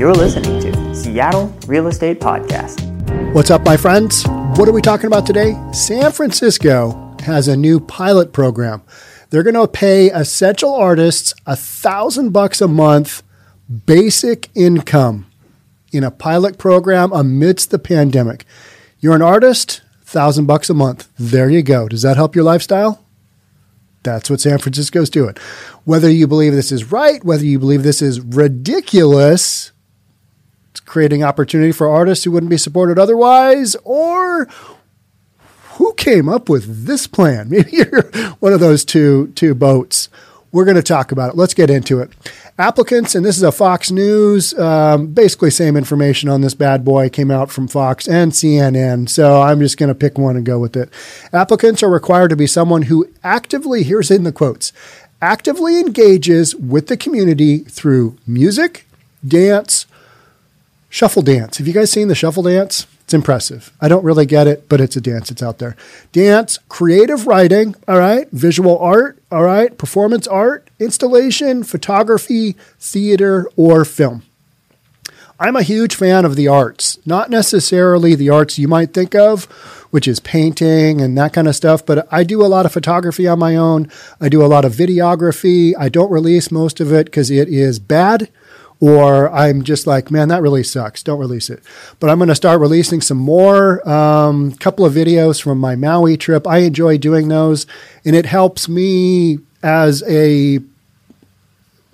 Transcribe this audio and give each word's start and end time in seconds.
You're 0.00 0.14
listening 0.14 0.58
to 0.62 0.94
Seattle 0.94 1.54
Real 1.66 1.86
Estate 1.86 2.20
Podcast. 2.20 2.80
What's 3.34 3.50
up, 3.50 3.66
my 3.66 3.76
friends? 3.76 4.26
What 4.56 4.66
are 4.66 4.72
we 4.72 4.80
talking 4.80 5.08
about 5.08 5.26
today? 5.26 5.54
San 5.74 6.10
Francisco 6.10 7.14
has 7.20 7.48
a 7.48 7.54
new 7.54 7.80
pilot 7.80 8.32
program. 8.32 8.80
They're 9.28 9.42
going 9.42 9.52
to 9.52 9.68
pay 9.68 10.10
essential 10.10 10.72
artists 10.72 11.34
a 11.44 11.54
thousand 11.54 12.30
bucks 12.30 12.62
a 12.62 12.66
month 12.66 13.22
basic 13.84 14.48
income 14.54 15.30
in 15.92 16.02
a 16.02 16.10
pilot 16.10 16.56
program 16.56 17.12
amidst 17.12 17.70
the 17.70 17.78
pandemic. 17.78 18.46
You're 19.00 19.16
an 19.16 19.20
artist, 19.20 19.82
thousand 20.02 20.46
bucks 20.46 20.70
a 20.70 20.74
month. 20.74 21.10
There 21.18 21.50
you 21.50 21.60
go. 21.60 21.88
Does 21.88 22.00
that 22.00 22.16
help 22.16 22.34
your 22.34 22.44
lifestyle? 22.44 23.04
That's 24.02 24.30
what 24.30 24.40
San 24.40 24.60
Francisco's 24.60 25.10
doing. 25.10 25.36
Whether 25.84 26.08
you 26.10 26.26
believe 26.26 26.54
this 26.54 26.72
is 26.72 26.90
right, 26.90 27.22
whether 27.22 27.44
you 27.44 27.58
believe 27.58 27.82
this 27.82 28.00
is 28.00 28.18
ridiculous, 28.18 29.72
creating 30.86 31.22
opportunity 31.22 31.72
for 31.72 31.88
artists 31.88 32.24
who 32.24 32.30
wouldn't 32.30 32.50
be 32.50 32.56
supported 32.56 32.98
otherwise, 32.98 33.76
or 33.84 34.46
who 35.72 35.94
came 35.94 36.28
up 36.28 36.48
with 36.48 36.86
this 36.86 37.06
plan? 37.06 37.48
Maybe 37.50 37.70
you're 37.72 38.10
one 38.40 38.52
of 38.52 38.60
those 38.60 38.84
two 38.84 39.28
two 39.34 39.54
boats. 39.54 40.08
We're 40.52 40.64
going 40.64 40.76
to 40.76 40.82
talk 40.82 41.12
about 41.12 41.30
it. 41.30 41.36
Let's 41.36 41.54
get 41.54 41.70
into 41.70 42.00
it. 42.00 42.10
Applicants, 42.58 43.14
and 43.14 43.24
this 43.24 43.36
is 43.36 43.42
a 43.42 43.52
Fox 43.52 43.90
News, 43.90 44.52
um, 44.58 45.06
basically 45.06 45.48
same 45.48 45.76
information 45.76 46.28
on 46.28 46.40
this 46.40 46.54
bad 46.54 46.84
boy 46.84 47.08
came 47.08 47.30
out 47.30 47.50
from 47.50 47.68
Fox 47.68 48.08
and 48.08 48.32
CNN. 48.32 49.08
So 49.08 49.40
I'm 49.40 49.60
just 49.60 49.78
going 49.78 49.88
to 49.88 49.94
pick 49.94 50.18
one 50.18 50.36
and 50.36 50.44
go 50.44 50.58
with 50.58 50.76
it. 50.76 50.90
Applicants 51.32 51.82
are 51.82 51.88
required 51.88 52.28
to 52.30 52.36
be 52.36 52.48
someone 52.48 52.82
who 52.82 53.08
actively, 53.22 53.84
here's 53.84 54.10
in 54.10 54.24
the 54.24 54.32
quotes, 54.32 54.72
actively 55.22 55.78
engages 55.80 56.54
with 56.54 56.88
the 56.88 56.96
community 56.96 57.58
through 57.58 58.18
music, 58.26 58.86
dance, 59.26 59.86
shuffle 60.90 61.22
dance. 61.22 61.56
Have 61.56 61.66
you 61.66 61.72
guys 61.72 61.90
seen 61.90 62.08
the 62.08 62.14
shuffle 62.14 62.42
dance? 62.42 62.86
It's 63.04 63.14
impressive. 63.14 63.72
I 63.80 63.88
don't 63.88 64.04
really 64.04 64.26
get 64.26 64.46
it, 64.46 64.68
but 64.68 64.80
it's 64.80 64.96
a 64.96 65.00
dance. 65.00 65.30
It's 65.30 65.42
out 65.42 65.58
there. 65.58 65.76
Dance, 66.12 66.58
creative 66.68 67.26
writing, 67.26 67.74
all 67.88 67.98
right, 67.98 68.28
visual 68.30 68.78
art, 68.78 69.18
all 69.32 69.44
right, 69.44 69.76
performance 69.78 70.26
art, 70.26 70.68
installation, 70.78 71.62
photography, 71.62 72.56
theater, 72.78 73.48
or 73.56 73.84
film. 73.84 74.24
I'm 75.38 75.56
a 75.56 75.62
huge 75.62 75.94
fan 75.94 76.26
of 76.26 76.36
the 76.36 76.48
arts, 76.48 76.98
not 77.06 77.30
necessarily 77.30 78.14
the 78.14 78.28
arts 78.28 78.58
you 78.58 78.68
might 78.68 78.92
think 78.92 79.14
of, 79.14 79.46
which 79.90 80.06
is 80.06 80.20
painting 80.20 81.00
and 81.00 81.16
that 81.16 81.32
kind 81.32 81.48
of 81.48 81.56
stuff, 81.56 81.86
but 81.86 82.06
I 82.12 82.24
do 82.24 82.44
a 82.44 82.46
lot 82.46 82.66
of 82.66 82.72
photography 82.72 83.26
on 83.26 83.38
my 83.38 83.56
own. 83.56 83.90
I 84.20 84.28
do 84.28 84.44
a 84.44 84.46
lot 84.46 84.66
of 84.66 84.74
videography. 84.74 85.72
I 85.78 85.88
don't 85.88 86.12
release 86.12 86.50
most 86.50 86.78
of 86.78 86.92
it 86.92 87.06
because 87.06 87.30
it 87.30 87.48
is 87.48 87.78
bad 87.78 88.28
or 88.80 89.30
I'm 89.30 89.62
just 89.62 89.86
like, 89.86 90.10
man, 90.10 90.28
that 90.28 90.42
really 90.42 90.62
sucks. 90.62 91.02
Don't 91.02 91.18
release 91.20 91.50
it. 91.50 91.62
But 92.00 92.08
I'm 92.08 92.18
going 92.18 92.28
to 92.28 92.34
start 92.34 92.60
releasing 92.60 93.02
some 93.02 93.18
more. 93.18 93.86
Um, 93.88 94.52
couple 94.52 94.86
of 94.86 94.94
videos 94.94 95.40
from 95.40 95.58
my 95.58 95.76
Maui 95.76 96.16
trip. 96.16 96.46
I 96.46 96.58
enjoy 96.58 96.96
doing 96.96 97.28
those, 97.28 97.66
and 98.04 98.16
it 98.16 98.26
helps 98.26 98.68
me 98.68 99.38
as 99.62 100.02
a 100.08 100.60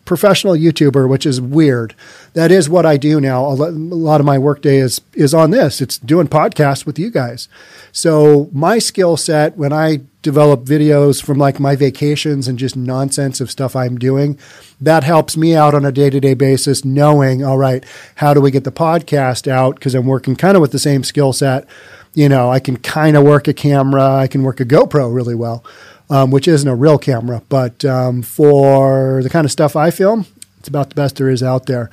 professional 0.05 0.55
YouTuber, 0.55 1.09
which 1.09 1.27
is 1.27 1.41
weird. 1.41 1.95
That 2.34 2.53
is 2.53 2.69
what 2.70 2.87
I 2.87 2.97
do 2.97 3.21
now. 3.21 3.45
A 3.45 3.55
lot 3.55 4.21
of 4.21 4.27
my 4.27 4.39
workday 4.39 4.77
is 4.77 5.00
is 5.12 5.34
on 5.34 5.50
this. 5.50 5.81
It's 5.81 5.98
doing 5.98 6.28
podcasts 6.28 6.87
with 6.87 6.98
you 6.98 7.11
guys. 7.11 7.48
So 7.93 8.48
my 8.53 8.78
skill 8.78 9.17
set 9.17 9.56
when 9.56 9.73
I 9.73 10.03
develop 10.27 10.64
videos 10.64 11.22
from 11.22 11.38
like 11.38 11.58
my 11.58 11.74
vacations 11.74 12.48
and 12.48 12.58
just 12.58 12.77
nonsense 12.77 13.41
of 13.41 13.50
stuff 13.50 13.74
I'm 13.74 13.96
doing, 13.98 14.38
that 14.80 15.05
helps 15.05 15.36
me 15.36 15.55
out 15.55 15.74
on 15.74 15.84
a 15.84 15.92
day-to-day 15.92 16.34
basis 16.34 16.84
knowing, 16.84 17.42
all 17.42 17.58
right, 17.58 17.82
how 18.16 18.34
do 18.34 18.41
we 18.41 18.50
get 18.50 18.64
the 18.64 18.72
podcast 18.72 19.48
out 19.48 19.77
because 19.77 19.94
I'm 19.94 20.06
working 20.06 20.36
kind 20.36 20.56
of 20.56 20.60
with 20.60 20.72
the 20.72 20.78
same 20.78 21.02
skill 21.02 21.32
set. 21.32 21.66
You 22.12 22.28
know, 22.28 22.50
I 22.50 22.60
can 22.60 22.77
kind 22.77 23.16
of 23.16 23.25
work 23.25 23.48
a 23.48 23.54
camera, 23.54 24.16
I 24.16 24.26
can 24.26 24.42
work 24.42 24.60
a 24.60 24.65
GoPro 24.65 25.15
really 25.15 25.34
well 25.34 25.65
um, 26.10 26.31
which 26.31 26.48
isn't 26.48 26.69
a 26.69 26.75
real 26.75 26.98
camera, 26.98 27.42
but 27.48 27.84
um, 27.84 28.22
for 28.22 29.22
the 29.22 29.31
kind 29.31 29.44
of 29.44 29.53
stuff 29.53 29.76
I 29.76 29.91
film, 29.91 30.26
it's 30.59 30.69
about 30.69 30.88
the 30.88 30.94
best 30.94 31.16
there 31.16 31.28
is 31.28 31.42
out 31.42 31.66
there. 31.66 31.91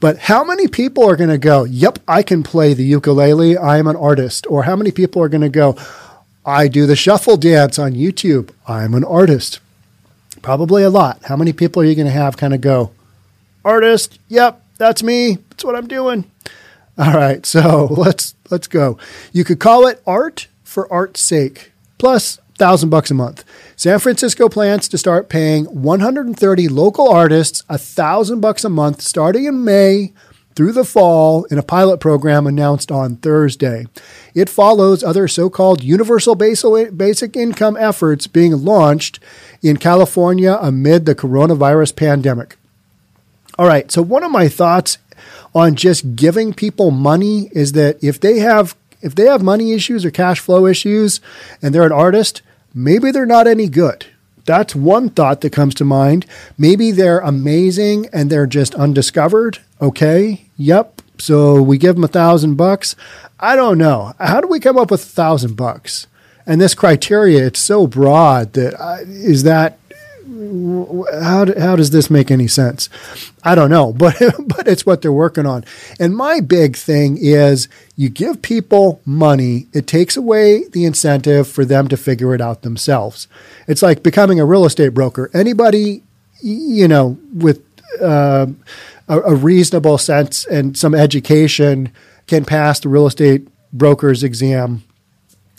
But 0.00 0.18
how 0.18 0.44
many 0.44 0.68
people 0.68 1.08
are 1.08 1.16
going 1.16 1.30
to 1.30 1.38
go, 1.38 1.64
yep, 1.64 1.98
I 2.06 2.22
can 2.22 2.42
play 2.42 2.74
the 2.74 2.84
ukulele, 2.84 3.56
I 3.56 3.78
am 3.78 3.86
an 3.86 3.96
artist? 3.96 4.46
Or 4.48 4.64
how 4.64 4.76
many 4.76 4.90
people 4.90 5.22
are 5.22 5.28
going 5.28 5.42
to 5.42 5.48
go, 5.48 5.76
I 6.46 6.68
do 6.68 6.86
the 6.86 6.96
shuffle 6.96 7.36
dance 7.36 7.78
on 7.78 7.92
YouTube, 7.92 8.50
I'm 8.68 8.94
an 8.94 9.04
artist? 9.04 9.60
Probably 10.42 10.82
a 10.82 10.90
lot. 10.90 11.22
How 11.24 11.36
many 11.36 11.54
people 11.54 11.80
are 11.80 11.86
you 11.86 11.94
going 11.94 12.06
to 12.06 12.12
have 12.12 12.36
kind 12.36 12.52
of 12.52 12.60
go, 12.60 12.90
artist, 13.64 14.18
yep, 14.28 14.62
that's 14.76 15.02
me, 15.02 15.38
that's 15.50 15.64
what 15.64 15.74
I'm 15.74 15.88
doing? 15.88 16.30
All 16.98 17.14
right, 17.14 17.44
so 17.46 17.86
let's 17.90 18.34
let's 18.50 18.66
go. 18.66 18.98
You 19.32 19.44
could 19.44 19.58
call 19.58 19.86
it 19.86 20.02
art 20.06 20.48
for 20.62 20.92
art's 20.92 21.20
sake. 21.20 21.72
Plus, 21.96 22.38
thousand 22.56 22.90
bucks 22.90 23.10
a 23.10 23.14
month. 23.14 23.42
San 23.74 23.98
Francisco 23.98 24.48
plans 24.48 24.86
to 24.88 24.98
start 24.98 25.28
paying 25.28 25.64
130 25.64 26.68
local 26.68 27.08
artists 27.08 27.62
a 27.68 27.78
thousand 27.78 28.40
bucks 28.40 28.64
a 28.64 28.68
month 28.68 29.00
starting 29.00 29.46
in 29.46 29.64
May 29.64 30.12
through 30.54 30.72
the 30.72 30.84
fall 30.84 31.44
in 31.44 31.58
a 31.58 31.62
pilot 31.62 31.98
program 31.98 32.46
announced 32.46 32.92
on 32.92 33.16
Thursday. 33.16 33.86
It 34.34 34.48
follows 34.48 35.02
other 35.02 35.28
so 35.28 35.50
called 35.50 35.82
universal 35.82 36.34
basic 36.34 37.36
income 37.36 37.76
efforts 37.78 38.26
being 38.26 38.64
launched 38.64 39.20
in 39.62 39.76
California 39.76 40.58
amid 40.60 41.06
the 41.06 41.14
coronavirus 41.14 41.96
pandemic. 41.96 42.56
All 43.58 43.66
right, 43.66 43.90
so 43.90 44.02
one 44.02 44.24
of 44.24 44.32
my 44.32 44.48
thoughts 44.48 44.98
on 45.54 45.76
just 45.76 46.16
giving 46.16 46.52
people 46.52 46.90
money 46.90 47.48
is 47.52 47.72
that 47.72 48.02
if 48.02 48.20
they 48.20 48.40
have 48.40 48.76
if 49.00 49.14
they 49.14 49.26
have 49.26 49.42
money 49.42 49.72
issues 49.72 50.04
or 50.04 50.10
cash 50.10 50.40
flow 50.40 50.66
issues 50.66 51.20
and 51.60 51.74
they're 51.74 51.84
an 51.84 51.92
artist, 51.92 52.40
maybe 52.72 53.10
they're 53.10 53.26
not 53.26 53.46
any 53.46 53.68
good. 53.68 54.06
That's 54.44 54.74
one 54.74 55.08
thought 55.08 55.40
that 55.40 55.52
comes 55.52 55.74
to 55.76 55.84
mind. 55.84 56.26
Maybe 56.58 56.90
they're 56.90 57.20
amazing 57.20 58.08
and 58.12 58.30
they're 58.30 58.46
just 58.46 58.74
undiscovered. 58.74 59.58
Okay. 59.80 60.46
Yep. 60.56 61.02
So 61.18 61.62
we 61.62 61.78
give 61.78 61.94
them 61.94 62.04
a 62.04 62.08
thousand 62.08 62.56
bucks. 62.56 62.96
I 63.40 63.56
don't 63.56 63.78
know. 63.78 64.14
How 64.18 64.40
do 64.40 64.48
we 64.48 64.60
come 64.60 64.78
up 64.78 64.90
with 64.90 65.02
a 65.02 65.06
thousand 65.06 65.56
bucks? 65.56 66.06
And 66.46 66.60
this 66.60 66.74
criteria, 66.74 67.46
it's 67.46 67.60
so 67.60 67.86
broad 67.86 68.52
that 68.52 68.74
uh, 68.78 68.98
is 69.06 69.44
that 69.44 69.78
how, 70.26 71.46
how 71.58 71.76
does 71.76 71.90
this 71.90 72.10
make 72.10 72.30
any 72.30 72.48
sense? 72.48 72.88
I 73.42 73.54
don't 73.54 73.70
know, 73.70 73.92
but 73.96 74.16
but 74.46 74.66
it's 74.66 74.86
what 74.86 75.02
they're 75.02 75.12
working 75.12 75.46
on. 75.46 75.64
And 75.98 76.16
my 76.16 76.40
big 76.40 76.76
thing 76.76 77.18
is 77.20 77.68
you 77.96 78.08
give 78.08 78.42
people 78.42 79.00
money, 79.04 79.66
it 79.72 79.86
takes 79.86 80.16
away 80.16 80.64
the 80.68 80.84
incentive 80.84 81.48
for 81.48 81.64
them 81.64 81.88
to 81.88 81.96
figure 81.96 82.34
it 82.34 82.40
out 82.40 82.62
themselves. 82.62 83.28
It's 83.68 83.82
like 83.82 84.02
becoming 84.02 84.40
a 84.40 84.44
real 84.44 84.64
estate 84.64 84.94
broker. 84.94 85.30
Anybody, 85.34 86.02
you 86.40 86.88
know, 86.88 87.18
with 87.32 87.62
uh, 88.00 88.46
a, 89.08 89.20
a 89.20 89.34
reasonable 89.34 89.98
sense 89.98 90.44
and 90.46 90.76
some 90.76 90.94
education 90.94 91.92
can 92.26 92.44
pass 92.44 92.80
the 92.80 92.88
real 92.88 93.06
estate 93.06 93.46
broker's 93.72 94.22
exam 94.22 94.82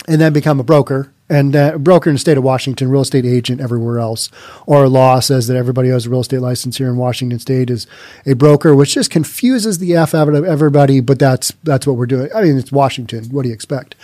and 0.08 0.20
then 0.20 0.32
become 0.32 0.60
a 0.60 0.64
broker 0.64 1.12
and 1.28 1.56
uh, 1.56 1.78
broker 1.78 2.10
in 2.10 2.14
the 2.14 2.20
state 2.20 2.36
of 2.36 2.44
Washington, 2.44 2.88
real 2.88 3.02
estate 3.02 3.24
agent 3.24 3.60
everywhere 3.60 3.98
else. 3.98 4.30
Or 4.66 4.88
law 4.88 5.20
says 5.20 5.46
that 5.48 5.56
everybody 5.56 5.88
who 5.88 5.94
has 5.94 6.06
a 6.06 6.10
real 6.10 6.20
estate 6.20 6.40
license 6.40 6.78
here 6.78 6.88
in 6.88 6.96
Washington 6.96 7.38
State 7.38 7.70
is 7.70 7.86
a 8.24 8.34
broker, 8.34 8.74
which 8.74 8.94
just 8.94 9.10
confuses 9.10 9.78
the 9.78 9.96
f 9.96 10.14
out 10.14 10.28
of 10.28 10.44
everybody. 10.44 11.00
But 11.00 11.18
that's 11.18 11.52
that's 11.64 11.86
what 11.86 11.96
we're 11.96 12.06
doing. 12.06 12.30
I 12.34 12.42
mean, 12.42 12.56
it's 12.56 12.72
Washington. 12.72 13.24
What 13.26 13.42
do 13.42 13.48
you 13.48 13.54
expect? 13.54 13.94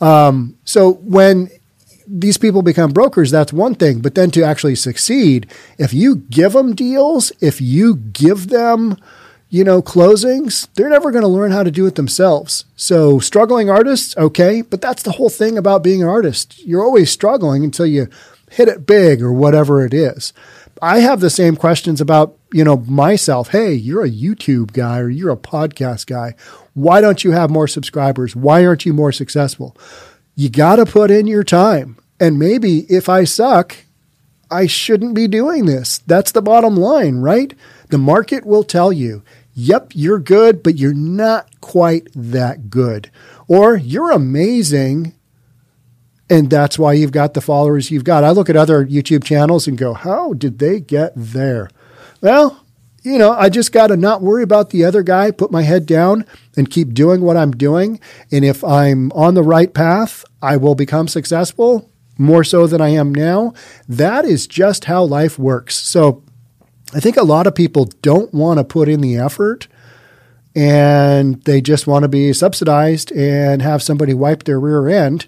Um, 0.00 0.56
so 0.64 0.94
when 0.94 1.50
these 2.06 2.38
people 2.38 2.62
become 2.62 2.92
brokers, 2.92 3.30
that's 3.30 3.52
one 3.52 3.74
thing. 3.74 4.00
But 4.00 4.14
then 4.14 4.30
to 4.32 4.42
actually 4.42 4.74
succeed, 4.74 5.50
if 5.78 5.94
you 5.94 6.16
give 6.16 6.52
them 6.54 6.74
deals, 6.74 7.32
if 7.40 7.60
you 7.60 7.96
give 7.96 8.48
them 8.48 8.96
you 9.50 9.64
know, 9.64 9.82
closings, 9.82 10.68
they're 10.74 10.88
never 10.88 11.10
going 11.10 11.22
to 11.22 11.28
learn 11.28 11.50
how 11.50 11.64
to 11.64 11.72
do 11.72 11.84
it 11.86 11.96
themselves. 11.96 12.64
So, 12.76 13.18
struggling 13.18 13.68
artists, 13.68 14.16
okay, 14.16 14.62
but 14.62 14.80
that's 14.80 15.02
the 15.02 15.12
whole 15.12 15.28
thing 15.28 15.58
about 15.58 15.82
being 15.82 16.02
an 16.02 16.08
artist. 16.08 16.64
You're 16.64 16.84
always 16.84 17.10
struggling 17.10 17.64
until 17.64 17.86
you 17.86 18.08
hit 18.50 18.68
it 18.68 18.86
big 18.86 19.20
or 19.20 19.32
whatever 19.32 19.84
it 19.84 19.92
is. 19.92 20.32
I 20.80 21.00
have 21.00 21.20
the 21.20 21.30
same 21.30 21.56
questions 21.56 22.00
about, 22.00 22.36
you 22.52 22.64
know, 22.64 22.78
myself. 22.78 23.48
Hey, 23.48 23.72
you're 23.74 24.04
a 24.04 24.10
YouTube 24.10 24.72
guy 24.72 25.00
or 25.00 25.10
you're 25.10 25.32
a 25.32 25.36
podcast 25.36 26.06
guy. 26.06 26.34
Why 26.74 27.00
don't 27.00 27.22
you 27.24 27.32
have 27.32 27.50
more 27.50 27.68
subscribers? 27.68 28.34
Why 28.34 28.64
aren't 28.64 28.86
you 28.86 28.94
more 28.94 29.12
successful? 29.12 29.76
You 30.36 30.48
got 30.48 30.76
to 30.76 30.86
put 30.86 31.10
in 31.10 31.26
your 31.26 31.44
time. 31.44 31.98
And 32.18 32.38
maybe 32.38 32.80
if 32.88 33.08
I 33.08 33.24
suck, 33.24 33.76
I 34.50 34.66
shouldn't 34.66 35.14
be 35.14 35.28
doing 35.28 35.66
this. 35.66 35.98
That's 35.98 36.32
the 36.32 36.42
bottom 36.42 36.76
line, 36.76 37.16
right? 37.16 37.54
The 37.88 37.98
market 37.98 38.46
will 38.46 38.64
tell 38.64 38.92
you 38.92 39.22
yep, 39.54 39.92
you're 39.94 40.18
good, 40.18 40.62
but 40.62 40.76
you're 40.76 40.94
not 40.94 41.60
quite 41.60 42.08
that 42.14 42.70
good. 42.70 43.10
Or 43.48 43.76
you're 43.76 44.10
amazing, 44.10 45.14
and 46.28 46.48
that's 46.48 46.78
why 46.78 46.92
you've 46.92 47.12
got 47.12 47.34
the 47.34 47.40
followers 47.40 47.90
you've 47.90 48.04
got. 48.04 48.24
I 48.24 48.30
look 48.30 48.48
at 48.48 48.56
other 48.56 48.84
YouTube 48.86 49.24
channels 49.24 49.66
and 49.66 49.76
go, 49.76 49.94
how 49.94 50.32
did 50.32 50.58
they 50.58 50.80
get 50.80 51.12
there? 51.16 51.70
Well, 52.20 52.64
you 53.02 53.16
know, 53.18 53.32
I 53.32 53.48
just 53.48 53.72
got 53.72 53.88
to 53.88 53.96
not 53.96 54.22
worry 54.22 54.42
about 54.42 54.70
the 54.70 54.84
other 54.84 55.02
guy, 55.02 55.30
put 55.30 55.50
my 55.50 55.62
head 55.62 55.86
down 55.86 56.26
and 56.56 56.70
keep 56.70 56.92
doing 56.92 57.22
what 57.22 57.36
I'm 57.36 57.52
doing. 57.52 57.98
And 58.30 58.44
if 58.44 58.62
I'm 58.62 59.10
on 59.12 59.34
the 59.34 59.42
right 59.42 59.72
path, 59.72 60.24
I 60.42 60.56
will 60.58 60.74
become 60.74 61.08
successful 61.08 61.90
more 62.18 62.44
so 62.44 62.66
than 62.66 62.82
I 62.82 62.90
am 62.90 63.14
now. 63.14 63.54
That 63.88 64.26
is 64.26 64.46
just 64.46 64.84
how 64.84 65.02
life 65.04 65.38
works. 65.38 65.76
So 65.76 66.22
I 66.92 67.00
think 67.00 67.16
a 67.16 67.22
lot 67.22 67.46
of 67.46 67.54
people 67.54 67.86
don't 68.02 68.32
want 68.34 68.58
to 68.58 68.64
put 68.64 68.88
in 68.88 69.00
the 69.00 69.16
effort 69.16 69.68
and 70.54 71.40
they 71.42 71.60
just 71.60 71.86
want 71.86 72.02
to 72.02 72.08
be 72.08 72.32
subsidized 72.32 73.12
and 73.12 73.62
have 73.62 73.82
somebody 73.82 74.14
wipe 74.14 74.44
their 74.44 74.58
rear 74.58 74.88
end. 74.88 75.26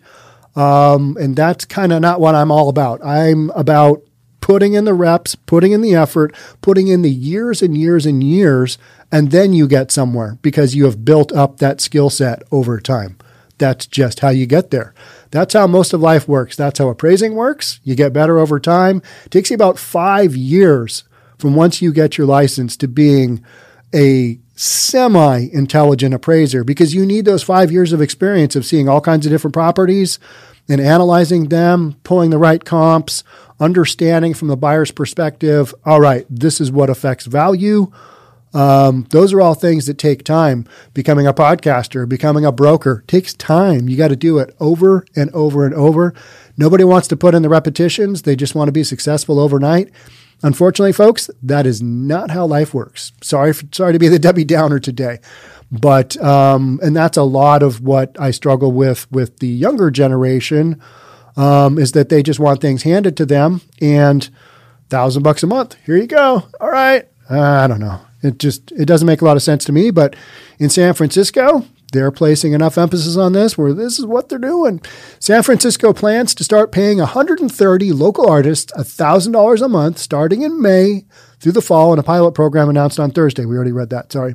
Um, 0.57 1.17
and 1.21 1.37
that's 1.37 1.65
kind 1.65 1.93
of 1.93 2.01
not 2.01 2.21
what 2.21 2.35
I'm 2.35 2.51
all 2.51 2.69
about. 2.69 3.05
I'm 3.05 3.51
about 3.51 4.03
putting 4.41 4.75
in 4.75 4.85
the 4.85 4.95
reps, 4.95 5.37
putting 5.37 5.73
in 5.73 5.81
the 5.81 5.95
effort, 5.95 6.35
putting 6.61 6.89
in 6.89 7.03
the 7.03 7.11
years 7.11 7.63
and 7.63 7.79
years 7.79 8.05
and 8.05 8.25
years, 8.25 8.77
and 9.13 9.31
then 9.31 9.53
you 9.53 9.69
get 9.69 9.93
somewhere 9.93 10.39
because 10.43 10.75
you 10.75 10.85
have 10.85 11.05
built 11.05 11.31
up 11.33 11.59
that 11.59 11.81
skill 11.81 12.11
set 12.11 12.43
over 12.51 12.81
time. 12.81 13.17
That's 13.59 13.87
just 13.87 14.21
how 14.21 14.31
you 14.31 14.47
get 14.47 14.73
there. 14.73 14.93
That's 15.31 15.55
how 15.55 15.69
most 15.69 15.93
of 15.93 16.01
life 16.01 16.27
works. 16.27 16.57
That's 16.57 16.81
how 16.81 16.89
appraising 16.89 17.35
works. 17.35 17.79
You 17.85 17.95
get 17.95 18.13
better 18.13 18.41
over 18.41 18.59
time. 18.59 19.01
It 19.25 19.31
takes 19.31 19.51
you 19.51 19.55
about 19.55 19.79
five 19.79 20.35
years 20.35 21.05
from 21.43 21.57
once 21.57 21.83
you 21.83 21.93
get 21.93 22.17
your 22.17 22.27
license 22.27 22.77
to 22.77 22.87
being 22.87 23.45
a 23.93 24.39
semi 24.55 25.49
intelligent 25.53 26.15
appraiser 26.15 26.63
because 26.63 26.95
you 26.95 27.05
need 27.05 27.25
those 27.25 27.43
five 27.43 27.73
years 27.73 27.93
of 27.93 28.01
experience 28.01 28.55
of 28.55 28.65
seeing 28.65 28.89
all 28.89 29.01
kinds 29.01 29.27
of 29.27 29.33
different 29.33 29.53
properties 29.53 30.21
and 30.69 30.81
analyzing 30.81 31.49
them, 31.49 31.97
pulling 32.05 32.31
the 32.31 32.39
right 32.39 32.65
comps, 32.65 33.25
understanding 33.59 34.35
from 34.35 34.47
the 34.47 34.57
buyer's 34.57 34.93
perspective, 34.93 35.75
all 35.85 36.01
right, 36.01 36.25
this 36.31 36.61
is 36.61 36.71
what 36.71 36.89
affects 36.89 37.27
value. 37.27 37.91
Um, 38.55 39.09
those 39.11 39.33
are 39.33 39.41
all 39.41 39.55
things 39.55 39.87
that 39.87 39.99
take 39.99 40.23
time. 40.23 40.65
Becoming 40.95 41.27
a 41.27 41.35
podcaster, 41.35 42.09
becoming 42.09 42.45
a 42.45 42.53
broker 42.53 43.03
takes 43.09 43.35
time. 43.35 43.89
You 43.89 43.97
got 43.97 44.09
to 44.09 44.17
do 44.17 44.39
it 44.39 44.55
over 44.61 45.05
and 45.17 45.29
over 45.31 45.67
and 45.67 45.75
over. 45.75 46.15
Nobody 46.57 46.85
wants 46.85 47.09
to 47.09 47.17
put 47.17 47.35
in 47.35 47.43
the 47.43 47.49
repetitions. 47.49 48.23
They 48.23 48.37
just 48.37 48.55
want 48.55 48.69
to 48.69 48.73
be 48.73 48.85
successful 48.85 49.41
overnight. 49.41 49.91
Unfortunately, 50.43 50.93
folks, 50.93 51.31
that 51.43 51.67
is 51.67 51.81
not 51.81 52.31
how 52.31 52.47
life 52.47 52.75
works. 52.75 53.13
Sorry, 53.23 53.53
for, 53.53 53.67
sorry 53.73 53.93
to 53.93 53.99
be 53.99 54.09
the 54.09 54.19
Debbie 54.19 54.45
Downer 54.45 54.79
today, 54.79 55.21
but 55.71 56.17
um, 56.23 56.81
and 56.83 56.97
that's 56.97 57.17
a 57.17 57.23
lot 57.23 57.63
of 57.63 57.81
what 57.81 58.17
I 58.21 58.31
struggle 58.33 58.73
with 58.73 59.11
with 59.13 59.39
the 59.39 59.49
younger 59.49 59.91
generation 59.91 60.81
um, 61.37 61.79
is 61.79 61.93
that 61.93 62.09
they 62.09 62.23
just 62.23 62.41
want 62.41 62.61
things 62.61 62.83
handed 62.83 63.17
to 63.19 63.27
them 63.27 63.61
and 63.81 64.29
thousand 64.89 65.23
bucks 65.23 65.43
a 65.43 65.47
month. 65.47 65.77
Here 65.87 65.97
you 65.97 66.07
go. 66.07 66.47
All 66.61 66.71
right. 66.71 67.09
Uh, 67.31 67.41
I 67.41 67.67
don't 67.67 67.81
know. 67.81 68.01
It 68.23 68.39
just 68.39 68.73
it 68.73 68.87
doesn't 68.87 69.07
make 69.07 69.23
a 69.23 69.25
lot 69.25 69.37
of 69.37 69.43
sense 69.43 69.65
to 69.67 69.73
me. 69.73 69.91
But 69.91 70.17
in 70.59 70.71
San 70.71 70.95
Francisco, 70.95 71.65
they're 71.93 72.11
placing 72.11 72.53
enough 72.53 72.77
emphasis 72.77 73.17
on 73.17 73.33
this 73.33 73.57
where 73.57 73.73
this 73.73 73.99
is 73.99 74.07
what 74.07 74.29
they're 74.29 74.39
doing. 74.39 74.81
San 75.19 75.43
Francisco 75.43 75.93
plans 75.93 76.35
to 76.35 76.45
start 76.45 76.73
paying 76.73 76.99
130 76.99 77.93
local 77.93 78.29
artists 78.29 78.73
$1,000 78.73 79.63
a 79.63 79.69
month 79.69 79.99
starting 79.99 80.43
in 80.43 80.61
May 80.61 81.05
through 81.39 81.53
the 81.53 81.63
fall 81.63 81.93
in 81.93 81.99
a 81.99 82.03
pilot 82.03 82.33
program 82.33 82.69
announced 82.69 82.99
on 82.99 83.11
Thursday. 83.11 83.45
We 83.45 83.57
already 83.57 83.73
read 83.73 83.91
that, 83.91 84.13
sorry. 84.13 84.35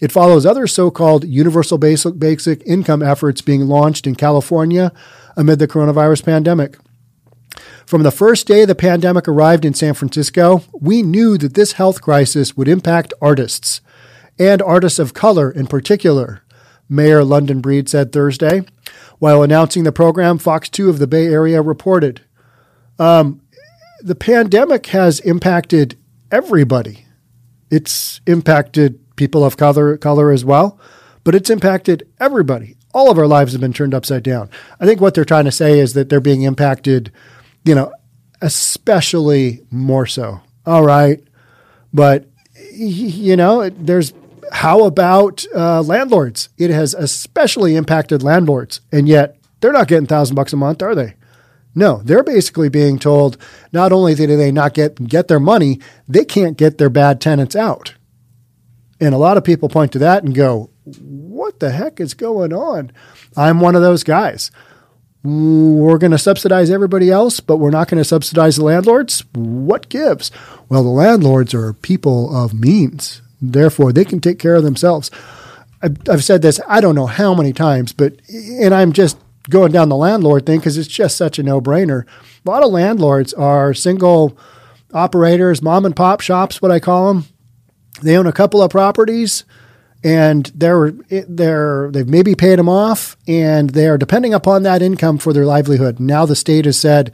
It 0.00 0.12
follows 0.12 0.44
other 0.44 0.66
so 0.66 0.90
called 0.90 1.24
universal 1.24 1.78
basic, 1.78 2.18
basic 2.18 2.62
income 2.66 3.02
efforts 3.02 3.40
being 3.40 3.62
launched 3.62 4.06
in 4.06 4.14
California 4.14 4.92
amid 5.36 5.58
the 5.58 5.68
coronavirus 5.68 6.24
pandemic. 6.24 6.76
From 7.86 8.02
the 8.02 8.10
first 8.10 8.48
day 8.48 8.64
the 8.64 8.74
pandemic 8.74 9.28
arrived 9.28 9.64
in 9.64 9.74
San 9.74 9.94
Francisco, 9.94 10.64
we 10.72 11.02
knew 11.02 11.38
that 11.38 11.54
this 11.54 11.72
health 11.72 12.02
crisis 12.02 12.56
would 12.56 12.68
impact 12.68 13.14
artists, 13.22 13.80
and 14.38 14.60
artists 14.60 14.98
of 14.98 15.14
color 15.14 15.50
in 15.50 15.66
particular, 15.66 16.42
Mayor 16.88 17.24
London 17.24 17.60
Breed 17.60 17.88
said 17.88 18.12
Thursday. 18.12 18.62
While 19.18 19.42
announcing 19.42 19.84
the 19.84 19.92
program, 19.92 20.38
Fox 20.38 20.68
2 20.68 20.88
of 20.90 20.98
the 20.98 21.06
Bay 21.06 21.26
Area 21.26 21.62
reported 21.62 22.22
um, 22.98 23.40
the 24.00 24.14
pandemic 24.14 24.86
has 24.86 25.20
impacted 25.20 25.98
everybody. 26.30 27.06
It's 27.70 28.20
impacted 28.26 29.00
people 29.16 29.44
of 29.44 29.56
color, 29.56 29.96
color 29.96 30.30
as 30.30 30.44
well, 30.44 30.78
but 31.24 31.34
it's 31.34 31.50
impacted 31.50 32.06
everybody 32.20 32.76
all 32.96 33.10
of 33.10 33.18
our 33.18 33.26
lives 33.26 33.52
have 33.52 33.60
been 33.60 33.74
turned 33.74 33.92
upside 33.92 34.22
down. 34.22 34.48
I 34.80 34.86
think 34.86 35.02
what 35.02 35.12
they're 35.12 35.26
trying 35.26 35.44
to 35.44 35.52
say 35.52 35.78
is 35.78 35.92
that 35.92 36.08
they're 36.08 36.18
being 36.18 36.42
impacted, 36.42 37.12
you 37.62 37.74
know, 37.74 37.92
especially 38.40 39.60
more 39.70 40.06
so. 40.06 40.40
All 40.64 40.82
right. 40.82 41.22
But, 41.92 42.30
you 42.72 43.36
know, 43.36 43.68
there's 43.68 44.14
how 44.52 44.84
about 44.84 45.44
uh, 45.54 45.82
landlords? 45.82 46.48
It 46.58 46.70
has 46.70 46.94
especially 46.94 47.76
impacted 47.76 48.22
landlords, 48.22 48.80
and 48.92 49.08
yet 49.08 49.38
they're 49.60 49.72
not 49.72 49.88
getting 49.88 50.06
thousand 50.06 50.36
bucks 50.36 50.52
a 50.52 50.56
month, 50.56 50.82
are 50.82 50.94
they? 50.94 51.14
No, 51.74 52.00
they're 52.02 52.24
basically 52.24 52.70
being 52.70 52.98
told 52.98 53.36
not 53.70 53.92
only 53.92 54.14
do 54.14 54.26
they 54.26 54.50
not 54.50 54.72
get 54.72 55.06
get 55.06 55.28
their 55.28 55.40
money, 55.40 55.80
they 56.08 56.24
can't 56.24 56.56
get 56.56 56.78
their 56.78 56.88
bad 56.88 57.20
tenants 57.20 57.54
out. 57.54 57.94
And 58.98 59.14
a 59.14 59.18
lot 59.18 59.36
of 59.36 59.44
people 59.44 59.68
point 59.68 59.92
to 59.92 59.98
that 59.98 60.24
and 60.24 60.34
go, 60.34 60.70
what 60.84 61.60
the 61.60 61.70
heck 61.70 62.00
is 62.00 62.14
going 62.14 62.52
on? 62.52 62.92
I'm 63.36 63.60
one 63.60 63.76
of 63.76 63.82
those 63.82 64.04
guys. 64.04 64.50
We're 65.22 65.98
going 65.98 66.12
to 66.12 66.18
subsidize 66.18 66.70
everybody 66.70 67.10
else, 67.10 67.40
but 67.40 67.56
we're 67.56 67.70
not 67.70 67.88
going 67.88 67.98
to 67.98 68.04
subsidize 68.04 68.56
the 68.56 68.64
landlords. 68.64 69.24
What 69.34 69.88
gives? 69.88 70.30
Well, 70.68 70.84
the 70.84 70.88
landlords 70.88 71.52
are 71.52 71.72
people 71.72 72.34
of 72.34 72.54
means. 72.54 73.20
Therefore, 73.40 73.92
they 73.92 74.04
can 74.04 74.20
take 74.20 74.38
care 74.38 74.54
of 74.54 74.64
themselves. 74.64 75.10
I've 75.82 76.24
said 76.24 76.42
this, 76.42 76.60
I 76.66 76.80
don't 76.80 76.94
know 76.94 77.06
how 77.06 77.34
many 77.34 77.52
times, 77.52 77.92
but, 77.92 78.14
and 78.28 78.74
I'm 78.74 78.92
just 78.92 79.18
going 79.50 79.72
down 79.72 79.88
the 79.88 79.96
landlord 79.96 80.46
thing 80.46 80.58
because 80.58 80.78
it's 80.78 80.88
just 80.88 81.16
such 81.16 81.38
a 81.38 81.42
no 81.42 81.60
brainer. 81.60 82.04
A 82.44 82.50
lot 82.50 82.62
of 82.62 82.72
landlords 82.72 83.34
are 83.34 83.74
single 83.74 84.36
operators, 84.92 85.62
mom 85.62 85.84
and 85.84 85.94
pop 85.94 86.20
shops, 86.20 86.60
what 86.62 86.70
I 86.70 86.80
call 86.80 87.12
them. 87.12 87.26
They 88.02 88.16
own 88.16 88.26
a 88.26 88.32
couple 88.32 88.62
of 88.62 88.70
properties 88.70 89.44
and 90.04 90.52
they're 90.54 90.92
they're 91.28 91.90
they've 91.90 92.08
maybe 92.08 92.34
paid 92.34 92.58
them 92.58 92.68
off 92.68 93.16
and 93.26 93.70
they 93.70 93.86
are 93.86 93.98
depending 93.98 94.34
upon 94.34 94.62
that 94.62 94.82
income 94.82 95.18
for 95.18 95.32
their 95.32 95.46
livelihood. 95.46 95.98
Now 95.98 96.26
the 96.26 96.36
state 96.36 96.64
has 96.64 96.78
said, 96.78 97.12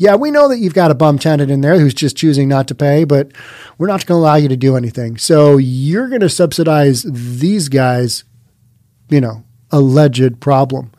yeah, 0.00 0.14
we 0.14 0.30
know 0.30 0.48
that 0.48 0.56
you've 0.56 0.72
got 0.72 0.90
a 0.90 0.94
bum 0.94 1.18
tenant 1.18 1.50
in 1.50 1.60
there 1.60 1.78
who's 1.78 1.92
just 1.92 2.16
choosing 2.16 2.48
not 2.48 2.66
to 2.68 2.74
pay, 2.74 3.04
but 3.04 3.32
we're 3.76 3.86
not 3.86 4.06
going 4.06 4.18
to 4.18 4.22
allow 4.22 4.36
you 4.36 4.48
to 4.48 4.56
do 4.56 4.74
anything. 4.74 5.18
So 5.18 5.58
you're 5.58 6.08
going 6.08 6.22
to 6.22 6.30
subsidize 6.30 7.02
these 7.02 7.68
guys, 7.68 8.24
you 9.10 9.20
know, 9.20 9.44
alleged 9.70 10.40
problem. 10.40 10.90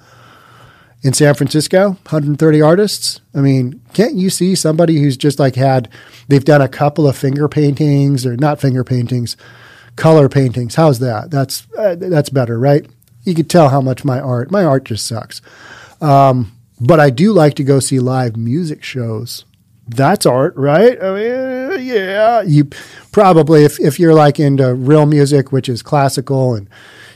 In 1.02 1.14
San 1.14 1.34
Francisco, 1.34 1.94
130 1.94 2.62
artists. 2.62 3.22
I 3.34 3.40
mean, 3.40 3.82
can't 3.92 4.14
you 4.14 4.30
see 4.30 4.54
somebody 4.54 5.02
who's 5.02 5.18
just 5.18 5.40
like 5.40 5.56
had, 5.56 5.90
they've 6.28 6.46
done 6.46 6.62
a 6.62 6.70
couple 6.70 7.08
of 7.08 7.18
finger 7.18 7.50
paintings 7.50 8.24
or 8.24 8.38
not 8.38 8.62
finger 8.62 8.84
paintings, 8.84 9.36
color 9.96 10.30
paintings. 10.30 10.76
How's 10.76 11.00
that? 11.00 11.32
That's 11.32 11.66
uh, 11.76 11.96
that's 11.96 12.30
better, 12.30 12.60
right? 12.60 12.86
You 13.24 13.34
could 13.34 13.50
tell 13.50 13.70
how 13.70 13.82
much 13.82 14.06
my 14.06 14.20
art 14.20 14.52
my 14.52 14.64
art 14.64 14.84
just 14.84 15.08
sucks. 15.08 15.42
Um, 16.02 16.52
but 16.82 17.00
I 17.00 17.10
do 17.10 17.32
like 17.32 17.54
to 17.56 17.64
go 17.64 17.80
see 17.80 18.00
live 18.00 18.36
music 18.36 18.84
shows. 18.84 19.46
That's 19.88 20.26
art, 20.26 20.56
right? 20.56 21.02
I 21.02 21.14
mean, 21.14 21.86
yeah. 21.86 22.42
You 22.42 22.70
probably 23.12 23.64
if 23.64 23.80
if 23.80 24.00
you're 24.00 24.14
like 24.14 24.40
into 24.40 24.74
real 24.74 25.06
music, 25.06 25.52
which 25.52 25.70
is 25.70 25.82
classical 25.82 26.56
and 26.56 26.70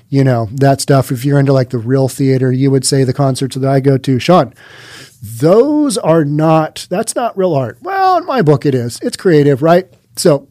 you 0.10 0.24
know 0.24 0.50
that 0.53 0.81
stuff. 0.81 1.12
If 1.12 1.25
you're 1.25 1.39
into 1.39 1.53
like 1.53 1.69
the 1.69 1.77
real 1.77 2.07
theater, 2.07 2.51
you 2.51 2.72
would 2.72 2.86
say 2.86 3.03
the 3.03 3.13
concerts 3.13 3.55
that 3.55 3.69
I 3.69 3.79
go 3.79 3.98
to, 3.98 4.19
Sean. 4.19 4.53
Those 5.22 5.98
are 5.98 6.24
not. 6.24 6.88
That's 6.89 7.15
not 7.15 7.38
real 7.38 7.53
art. 7.53 7.77
Well, 7.81 8.17
in 8.17 8.25
my 8.25 8.41
book, 8.41 8.65
it 8.65 8.75
is. 8.75 9.00
It's 9.01 9.17
creative, 9.17 9.62
right? 9.62 9.88
So 10.15 10.48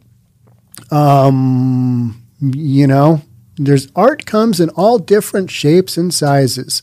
um, 0.90 2.22
you 2.40 2.86
know, 2.86 3.22
there's 3.56 3.88
art 3.94 4.26
comes 4.26 4.60
in 4.60 4.70
all 4.70 4.98
different 4.98 5.50
shapes 5.50 5.96
and 5.96 6.12
sizes. 6.12 6.82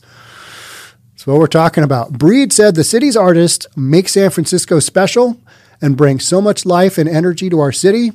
That's 1.22 1.28
what 1.28 1.38
we're 1.38 1.46
talking 1.46 1.84
about. 1.84 2.14
Breed 2.14 2.52
said 2.52 2.74
the 2.74 2.82
city's 2.82 3.16
artists 3.16 3.68
make 3.76 4.08
San 4.08 4.30
Francisco 4.30 4.80
special 4.80 5.40
and 5.80 5.96
bring 5.96 6.18
so 6.18 6.40
much 6.40 6.66
life 6.66 6.98
and 6.98 7.08
energy 7.08 7.48
to 7.48 7.60
our 7.60 7.70
city. 7.70 8.10